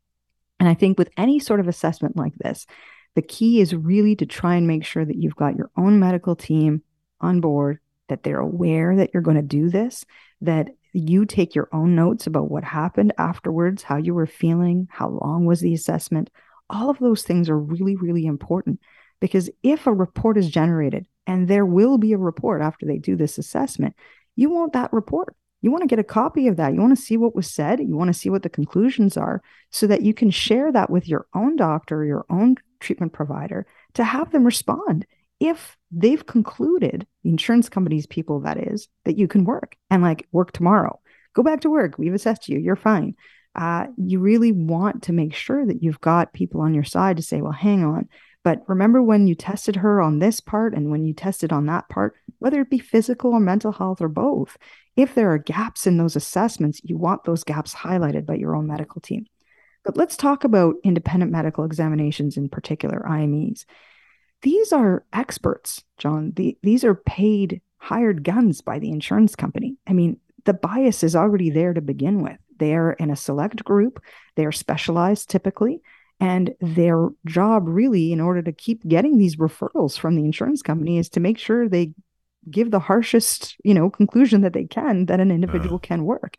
[0.60, 2.66] And I think with any sort of assessment like this,
[3.16, 6.36] the key is really to try and make sure that you've got your own medical
[6.36, 6.84] team
[7.22, 10.06] on board, that they're aware that you're going to do this,
[10.42, 15.10] that you take your own notes about what happened afterwards, how you were feeling, how
[15.10, 16.30] long was the assessment.
[16.70, 18.80] All of those things are really, really important
[19.20, 23.16] because if a report is generated, and there will be a report after they do
[23.16, 23.96] this assessment,
[24.36, 25.36] you want that report.
[25.62, 26.74] You want to get a copy of that.
[26.74, 27.80] You want to see what was said.
[27.80, 31.08] You want to see what the conclusions are so that you can share that with
[31.08, 35.06] your own doctor, your own treatment provider to have them respond
[35.40, 40.28] if they've concluded the insurance company's people that is that you can work and like
[40.32, 41.00] work tomorrow.
[41.34, 41.98] Go back to work.
[41.98, 42.60] We've assessed you.
[42.60, 43.16] You're fine.
[43.56, 47.24] Uh, you really want to make sure that you've got people on your side to
[47.24, 48.08] say well hang on.
[48.44, 51.90] But remember when you tested her on this part and when you tested on that
[51.90, 54.58] part whether it be physical or mental health or both
[54.96, 58.68] if there are gaps in those assessments you want those gaps highlighted by your own
[58.68, 59.26] medical team.
[59.84, 63.66] But let's talk about independent medical examinations in particular IMEs
[64.42, 66.34] these are experts, John.
[66.36, 69.78] The, these are paid, hired guns by the insurance company.
[69.88, 72.38] I mean, the bias is already there to begin with.
[72.58, 74.02] They are in a select group,
[74.36, 75.82] they are specialized typically.
[76.22, 80.98] And their job, really, in order to keep getting these referrals from the insurance company,
[80.98, 81.94] is to make sure they
[82.50, 85.80] give the harshest, you know, conclusion that they can that an individual uh.
[85.80, 86.36] can work.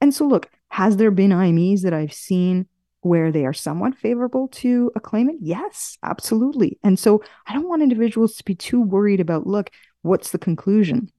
[0.00, 2.66] And so, look, has there been IMEs that I've seen
[3.04, 5.38] where they are somewhat favorable to a claimant?
[5.42, 6.78] Yes, absolutely.
[6.82, 9.70] And so I don't want individuals to be too worried about, look,
[10.02, 11.10] what's the conclusion?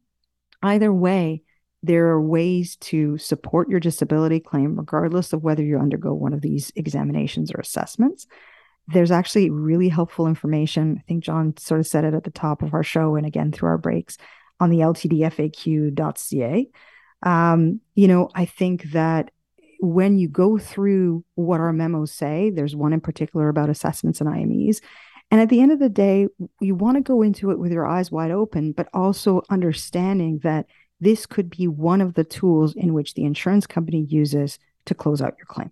[0.63, 1.43] Either way,
[1.83, 6.41] there are ways to support your disability claim, regardless of whether you undergo one of
[6.41, 8.25] these examinations or assessments.
[8.87, 10.97] There's actually really helpful information.
[10.99, 13.51] I think John sort of said it at the top of our show and again
[13.51, 14.17] through our breaks
[14.59, 16.69] on the ltdfaq.ca.
[17.21, 19.29] Um, you know, I think that
[19.85, 24.29] when you go through what our memos say, there's one in particular about assessments and
[24.29, 24.81] IMEs.
[25.31, 26.27] And at the end of the day,
[26.61, 30.67] you want to go into it with your eyes wide open, but also understanding that
[30.99, 35.21] this could be one of the tools in which the insurance company uses to close
[35.21, 35.71] out your claim.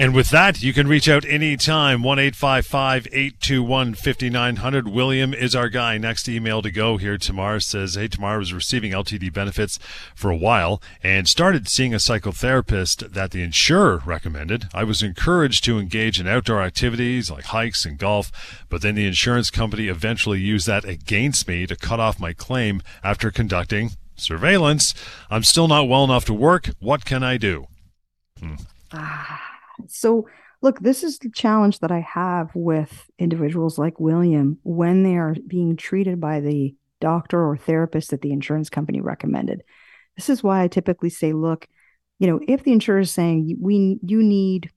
[0.00, 4.88] And with that, you can reach out anytime, 1 821 5900.
[4.88, 5.98] William is our guy.
[5.98, 7.18] Next email to go here.
[7.18, 9.78] Tamar says, Hey, Tamar was receiving LTD benefits
[10.14, 14.68] for a while and started seeing a psychotherapist that the insurer recommended.
[14.72, 19.06] I was encouraged to engage in outdoor activities like hikes and golf, but then the
[19.06, 24.94] insurance company eventually used that against me to cut off my claim after conducting surveillance.
[25.28, 26.70] I'm still not well enough to work.
[26.78, 27.66] What can I do?
[28.38, 28.54] Hmm.
[29.88, 30.26] So,
[30.62, 35.34] look, this is the challenge that I have with individuals like William when they are
[35.46, 39.62] being treated by the doctor or therapist that the insurance company recommended.
[40.16, 41.66] This is why I typically say, look,
[42.18, 44.70] you know, if the insurer is saying we you need,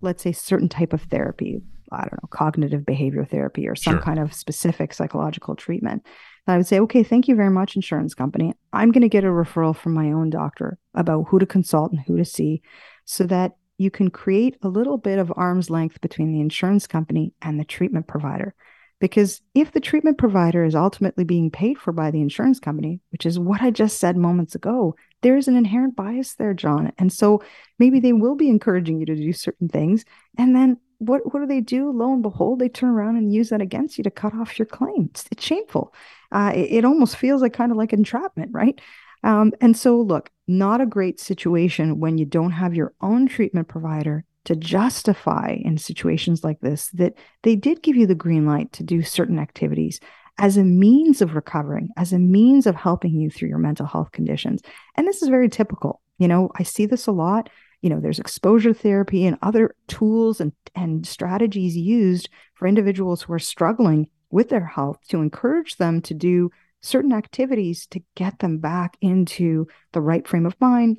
[0.00, 4.02] let's say, certain type of therapy, I don't know, cognitive behavior therapy or some sure.
[4.02, 6.04] kind of specific psychological treatment,
[6.46, 8.54] I would say, okay, thank you very much, insurance company.
[8.72, 12.00] I'm going to get a referral from my own doctor about who to consult and
[12.00, 12.62] who to see
[13.04, 17.32] so that you can create a little bit of arm's length between the insurance company
[17.40, 18.54] and the treatment provider.
[19.00, 23.24] Because if the treatment provider is ultimately being paid for by the insurance company, which
[23.24, 26.92] is what I just said moments ago, there is an inherent bias there, John.
[26.98, 27.42] And so
[27.78, 30.04] maybe they will be encouraging you to do certain things.
[30.36, 31.90] And then what, what do they do?
[31.90, 34.66] Lo and behold, they turn around and use that against you to cut off your
[34.66, 35.08] claim.
[35.08, 35.94] It's, it's shameful.
[36.30, 38.78] Uh, it, it almost feels like kind of like entrapment, right?
[39.22, 43.68] Um, and so, look, not a great situation when you don't have your own treatment
[43.68, 48.72] provider to justify in situations like this that they did give you the green light
[48.72, 50.00] to do certain activities
[50.38, 54.10] as a means of recovering, as a means of helping you through your mental health
[54.12, 54.62] conditions.
[54.96, 56.00] And this is very typical.
[56.18, 57.50] You know, I see this a lot.
[57.82, 63.32] You know, there's exposure therapy and other tools and, and strategies used for individuals who
[63.34, 68.58] are struggling with their health to encourage them to do certain activities to get them
[68.58, 70.98] back into the right frame of mind,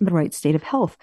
[0.00, 0.96] the right state of health.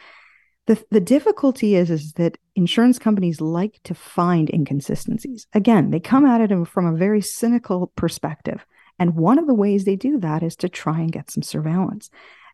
[0.68, 5.46] The, the difficulty is, is that insurance companies like to find inconsistencies.
[5.54, 8.66] Again, they come at it from a very cynical perspective.
[8.98, 12.10] And one of the ways they do that is to try and get some surveillance.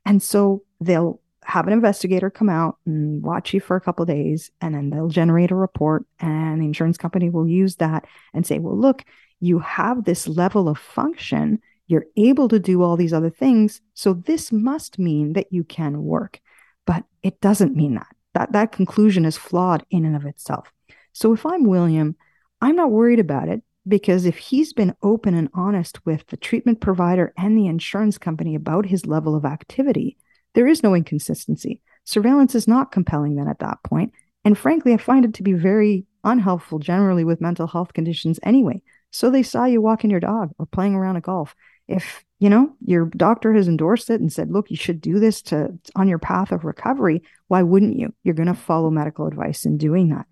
[0.05, 4.51] And so they'll have an investigator come out and watch you for a couple days,
[4.59, 6.05] and then they'll generate a report.
[6.19, 9.05] And the insurance company will use that and say, well, look,
[9.41, 11.59] you have this level of function.
[11.87, 13.81] You're able to do all these other things.
[13.93, 16.39] So this must mean that you can work.
[16.85, 18.07] But it doesn't mean that.
[18.33, 20.71] That, that conclusion is flawed in and of itself.
[21.11, 22.15] So if I'm William,
[22.61, 26.79] I'm not worried about it because if he's been open and honest with the treatment
[26.79, 30.17] provider and the insurance company about his level of activity,
[30.53, 31.81] there is no inconsistency.
[32.03, 34.13] Surveillance is not compelling then at that point.
[34.45, 38.81] And frankly, I find it to be very unhelpful generally with mental health conditions anyway.
[39.11, 41.55] So they saw you walking your dog or playing around a golf.
[41.87, 45.41] If, you know, your doctor has endorsed it and said, look, you should do this
[45.43, 48.13] to on your path of recovery, why wouldn't you?
[48.23, 50.25] You're going to follow medical advice in doing that.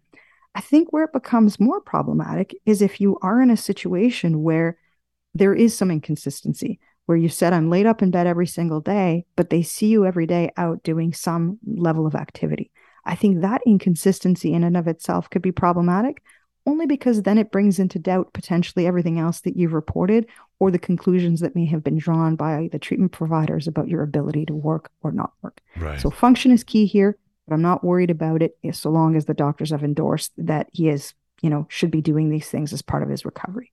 [0.56, 4.78] I think where it becomes more problematic is if you are in a situation where
[5.36, 9.26] there is some inconsistency, where you said, I'm laid up in bed every single day,
[9.36, 12.72] but they see you every day out doing some level of activity.
[13.06, 16.24] I think that inconsistency in and of itself could be problematic
[16.70, 20.28] only because then it brings into doubt potentially everything else that you've reported
[20.59, 24.45] or the conclusions that may have been drawn by the treatment providers about your ability
[24.45, 25.61] to work or not work.
[25.78, 25.99] Right.
[25.99, 27.17] So function is key here,
[27.47, 30.89] but I'm not worried about it so long as the doctors have endorsed that he
[30.89, 33.72] is, you know, should be doing these things as part of his recovery.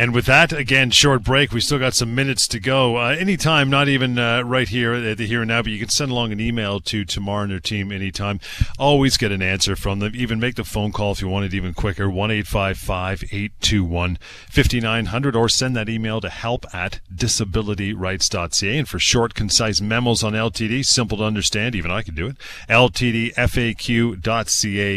[0.00, 1.50] And with that, again, short break.
[1.50, 2.98] We still got some minutes to go.
[2.98, 5.88] Uh, anytime, not even uh, right here at the here and now, but you can
[5.88, 8.38] send along an email to Tamar and her team anytime.
[8.78, 10.12] Always get an answer from them.
[10.14, 12.08] Even make the phone call if you want it even quicker.
[12.08, 14.18] 1 821
[14.48, 18.78] 5900 or send that email to help at disabilityrights.ca.
[18.78, 22.36] And for short, concise memos on LTD, simple to understand, even I can do it.
[22.68, 23.38] LTDFAQ.ca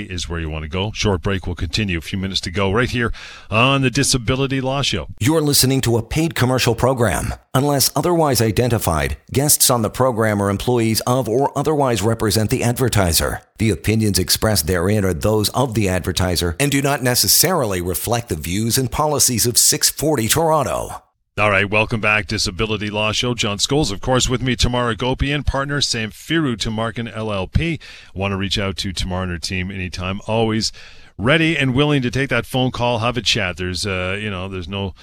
[0.04, 0.92] is where you want to go.
[0.92, 1.98] Short break will continue.
[1.98, 3.12] A few minutes to go right here
[3.50, 5.08] on the Disability Law Show.
[5.20, 7.34] You're listening to a paid commercial program.
[7.54, 13.42] Unless otherwise identified, guests on the program are employees of or otherwise represent the advertiser.
[13.58, 18.36] The opinions expressed therein are those of the advertiser and do not necessarily reflect the
[18.36, 21.04] views and policies of 640 Toronto.
[21.38, 23.34] All right, welcome back, Disability Law Show.
[23.34, 27.80] John Scholes, of course, with me, Tamara Gopian, partner, Samfiru Tumarkin LLP.
[28.14, 30.74] Want to reach out to Tamara and her team anytime, always
[31.22, 33.58] ready and willing to take that phone call, have a chat.
[33.58, 34.94] There's, uh, you know, there's no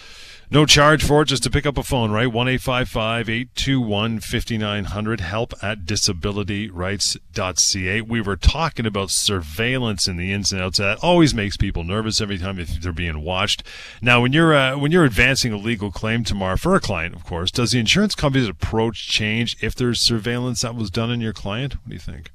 [0.50, 2.32] no charge for it, just to pick up a phone, right?
[2.32, 8.00] 1 821 5900, help at disabilityrights.ca.
[8.00, 10.78] We were talking about surveillance and the ins and outs.
[10.78, 13.62] That always makes people nervous every time if they're being watched.
[14.00, 17.24] Now, when you're, uh, when you're advancing a legal claim tomorrow for a client, of
[17.24, 21.34] course, does the insurance company's approach change if there's surveillance that was done on your
[21.34, 21.74] client?
[21.74, 22.32] What do you think?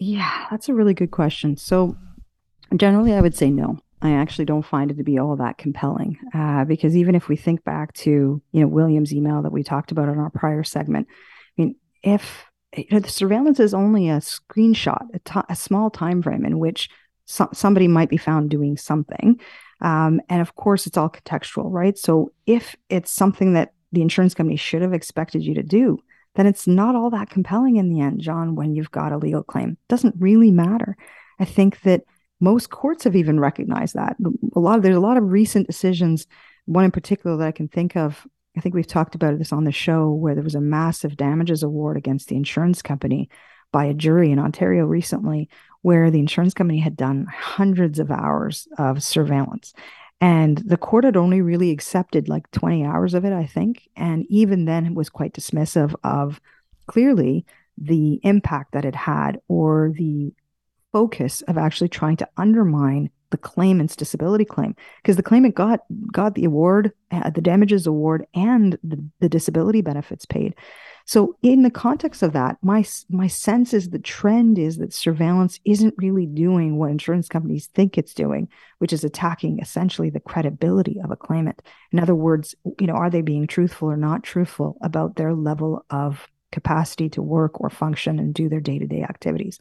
[0.00, 1.56] Yeah, that's a really good question.
[1.56, 1.96] So,
[2.76, 3.78] Generally, I would say no.
[4.00, 7.36] I actually don't find it to be all that compelling uh, because even if we
[7.36, 11.08] think back to you know William's email that we talked about in our prior segment,
[11.10, 12.44] I mean, if
[12.76, 16.58] you know, the surveillance is only a screenshot, a, t- a small time frame in
[16.58, 16.90] which
[17.24, 19.40] so- somebody might be found doing something,
[19.80, 21.98] um, and of course it's all contextual, right?
[21.98, 25.98] So if it's something that the insurance company should have expected you to do,
[26.36, 28.54] then it's not all that compelling in the end, John.
[28.54, 30.96] When you've got a legal claim, it doesn't really matter.
[31.40, 32.02] I think that
[32.40, 34.16] most courts have even recognized that.
[34.54, 36.26] A lot of there's a lot of recent decisions.
[36.66, 38.26] One in particular that I can think of.
[38.56, 41.62] I think we've talked about this on the show where there was a massive damages
[41.62, 43.28] award against the insurance company
[43.70, 45.48] by a jury in Ontario recently,
[45.82, 49.74] where the insurance company had done hundreds of hours of surveillance.
[50.20, 53.88] And the court had only really accepted like 20 hours of it, I think.
[53.94, 56.40] And even then, it was quite dismissive of
[56.86, 60.32] clearly the impact that it had or the
[60.92, 64.74] focus of actually trying to undermine the claimant's disability claim.
[65.02, 65.80] Because the claimant got
[66.12, 70.54] got the award uh, the damages award and the, the disability benefits paid.
[71.04, 75.60] So in the context of that my my sense is the trend is that surveillance
[75.64, 80.98] isn't really doing what insurance companies think it's doing which is attacking essentially the credibility
[81.02, 81.62] of a claimant.
[81.92, 85.84] In other words you know are they being truthful or not truthful about their level
[85.90, 89.58] of capacity to work or function and do their day-to-day activities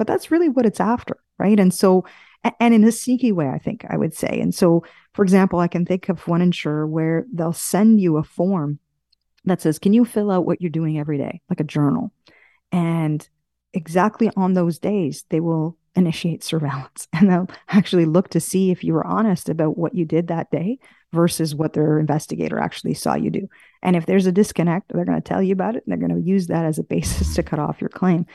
[0.00, 1.58] but that's really what it's after right?
[1.58, 2.04] And so
[2.58, 4.40] and in a sneaky way i think i would say.
[4.40, 8.22] And so for example i can think of one insurer where they'll send you a
[8.22, 8.78] form
[9.44, 11.40] that says can you fill out what you're doing every day?
[11.50, 12.12] Like a journal.
[12.70, 13.28] And
[13.72, 18.84] exactly on those days they will initiate surveillance and they'll actually look to see if
[18.84, 20.78] you were honest about what you did that day
[21.12, 23.48] versus what their investigator actually saw you do.
[23.82, 26.22] And if there's a disconnect they're going to tell you about it and they're going
[26.22, 28.26] to use that as a basis to cut off your claim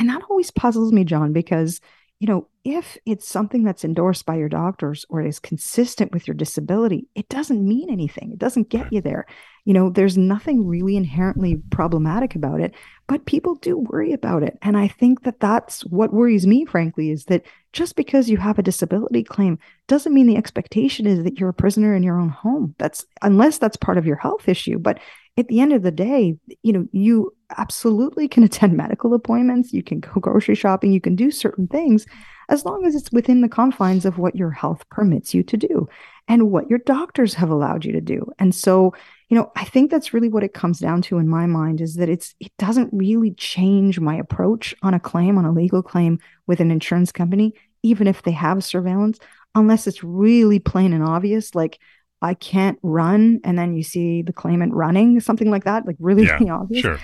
[0.00, 1.78] and that always puzzles me, John, because,
[2.20, 6.34] you know, if it's something that's endorsed by your doctors or is consistent with your
[6.34, 8.32] disability, it doesn't mean anything.
[8.32, 9.26] It doesn't get you there.
[9.66, 12.74] You know, there's nothing really inherently problematic about it,
[13.08, 14.56] but people do worry about it.
[14.62, 17.44] And I think that that's what worries me, frankly, is that
[17.74, 21.54] just because you have a disability claim doesn't mean the expectation is that you're a
[21.54, 22.74] prisoner in your own home.
[22.78, 24.78] That's unless that's part of your health issue.
[24.78, 24.98] But
[25.36, 29.82] at the end of the day, you know, you absolutely can attend medical appointments, you
[29.82, 32.06] can go grocery shopping, you can do certain things
[32.48, 35.88] as long as it's within the confines of what your health permits you to do
[36.26, 38.26] and what your doctors have allowed you to do.
[38.40, 38.92] And so,
[39.28, 41.94] you know, I think that's really what it comes down to in my mind is
[41.94, 46.18] that it's it doesn't really change my approach on a claim, on a legal claim
[46.48, 47.54] with an insurance company,
[47.84, 49.20] even if they have surveillance,
[49.54, 51.78] unless it's really plain and obvious, like
[52.22, 56.24] I can't run, and then you see the claimant running, something like that, like really,
[56.24, 56.82] yeah, really obvious.
[56.82, 56.98] Sure.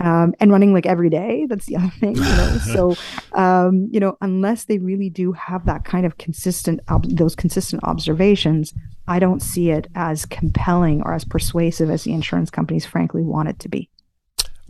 [0.00, 1.46] Um, and running like every day.
[1.48, 2.58] That's the other thing, you know.
[2.72, 2.96] so,
[3.38, 7.84] um, you know, unless they really do have that kind of consistent, ob- those consistent
[7.84, 8.72] observations,
[9.06, 13.50] I don't see it as compelling or as persuasive as the insurance companies, frankly, want
[13.50, 13.90] it to be.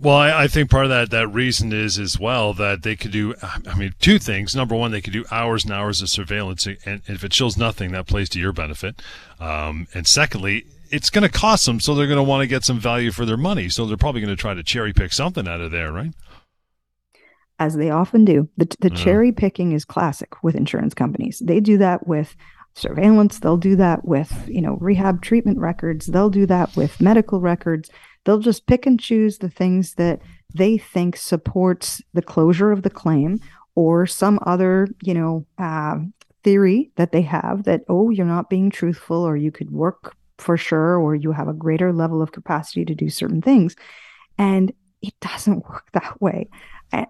[0.02, 3.12] Well, I, I, think part of that that reason is as well that they could
[3.12, 3.36] do.
[3.40, 4.54] I mean, two things.
[4.54, 7.92] Number one, they could do hours and hours of surveillance, and if it shows nothing,
[7.92, 9.00] that plays to your benefit.
[9.38, 12.64] Um, and secondly, it's going to cost them, so they're going to want to get
[12.64, 13.68] some value for their money.
[13.68, 16.12] So they're probably going to try to cherry pick something out of there, right?
[17.60, 18.48] As they often do.
[18.56, 18.96] The, the yeah.
[18.96, 21.40] cherry picking is classic with insurance companies.
[21.44, 22.34] They do that with
[22.74, 23.38] surveillance.
[23.38, 26.06] They'll do that with you know rehab treatment records.
[26.06, 27.88] They'll do that with medical records
[28.24, 30.20] They'll just pick and choose the things that
[30.54, 33.40] they think supports the closure of the claim
[33.74, 35.98] or some other, you know, uh,
[36.44, 40.56] theory that they have that, oh, you're not being truthful or you could work for
[40.56, 43.76] sure or you have a greater level of capacity to do certain things.
[44.38, 46.48] And it doesn't work that way.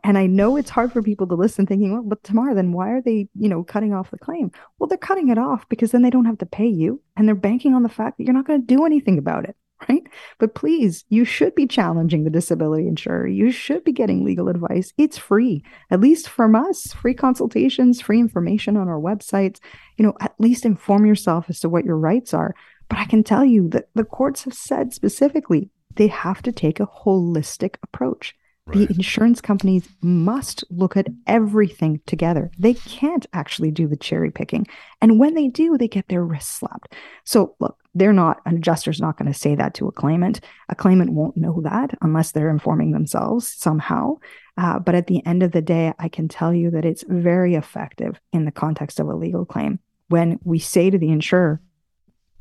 [0.04, 2.90] And I know it's hard for people to listen thinking, well, but Tamar, then why
[2.90, 4.52] are they, you know, cutting off the claim?
[4.78, 7.34] Well, they're cutting it off because then they don't have to pay you and they're
[7.34, 9.56] banking on the fact that you're not going to do anything about it
[9.88, 10.02] right?
[10.38, 13.26] But please, you should be challenging the disability insurer.
[13.26, 14.92] You should be getting legal advice.
[14.98, 19.58] It's free, at least from us, free consultations, free information on our websites.
[19.96, 22.54] You know, at least inform yourself as to what your rights are.
[22.88, 26.80] But I can tell you that the courts have said specifically they have to take
[26.80, 28.34] a holistic approach.
[28.66, 28.88] Right.
[28.88, 32.52] The insurance companies must look at everything together.
[32.58, 34.68] They can't actually do the cherry picking.
[35.00, 36.94] And when they do, they get their wrists slapped.
[37.24, 40.40] So, look, they're not, an adjuster's not going to say that to a claimant.
[40.68, 44.18] A claimant won't know that unless they're informing themselves somehow.
[44.56, 47.56] Uh, but at the end of the day, I can tell you that it's very
[47.56, 51.60] effective in the context of a legal claim when we say to the insurer,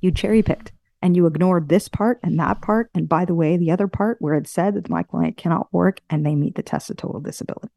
[0.02, 2.90] you cherry picked and you ignored this part and that part.
[2.94, 6.02] And by the way, the other part where it said that my client cannot work
[6.10, 7.70] and they meet the test of total disability.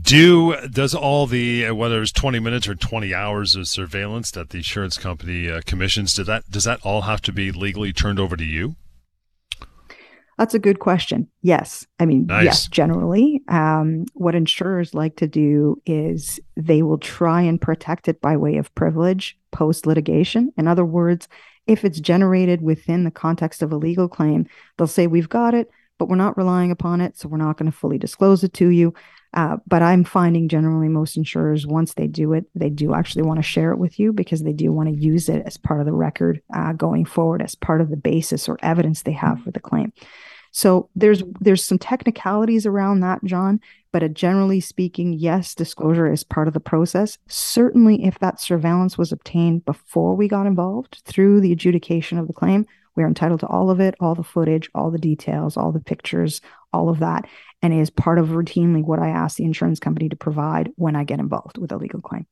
[0.00, 4.50] Do does all the uh, whether it's twenty minutes or twenty hours of surveillance that
[4.50, 8.20] the insurance company uh, commissions does that does that all have to be legally turned
[8.20, 8.76] over to you?
[10.36, 11.28] That's a good question.
[11.40, 12.44] Yes, I mean nice.
[12.44, 12.68] yes.
[12.68, 18.36] Generally, um, what insurers like to do is they will try and protect it by
[18.36, 20.52] way of privilege post litigation.
[20.58, 21.26] In other words,
[21.66, 24.46] if it's generated within the context of a legal claim,
[24.76, 27.16] they'll say, We've got it, but we're not relying upon it.
[27.16, 28.94] So we're not going to fully disclose it to you.
[29.34, 33.38] Uh, but I'm finding generally most insurers, once they do it, they do actually want
[33.38, 35.86] to share it with you because they do want to use it as part of
[35.86, 39.50] the record uh, going forward, as part of the basis or evidence they have for
[39.50, 39.92] the claim.
[40.52, 43.60] So there's there's some technicalities around that, John.
[43.98, 47.16] But generally speaking, yes, disclosure is part of the process.
[47.28, 52.34] Certainly, if that surveillance was obtained before we got involved through the adjudication of the
[52.34, 55.80] claim, we're entitled to all of it, all the footage, all the details, all the
[55.80, 56.42] pictures,
[56.74, 57.26] all of that,
[57.62, 61.04] and is part of routinely what I ask the insurance company to provide when I
[61.04, 62.26] get involved with a legal claim.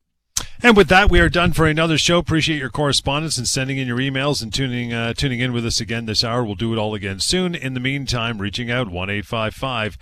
[0.61, 2.17] And with that, we are done for another show.
[2.17, 5.81] Appreciate your correspondence and sending in your emails and tuning uh, tuning in with us
[5.81, 6.43] again this hour.
[6.43, 7.53] We'll do it all again soon.
[7.55, 9.97] In the meantime, reaching out one eight five five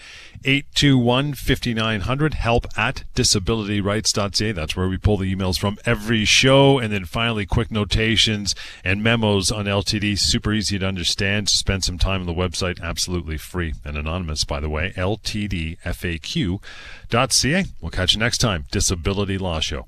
[0.46, 4.52] eight two one fifty nine hundred help at disabilityrights.ca.
[4.52, 6.78] That's where we pull the emails from every show.
[6.78, 10.20] And then finally, quick notations and memos on LTD.
[10.20, 11.50] Super easy to understand.
[11.50, 12.80] Spend some time on the website.
[12.82, 14.94] Absolutely free and anonymous, by the way.
[14.96, 16.60] LTDFAQ.ca.
[17.82, 18.66] We'll catch you next time.
[18.72, 19.88] Disability Law Show.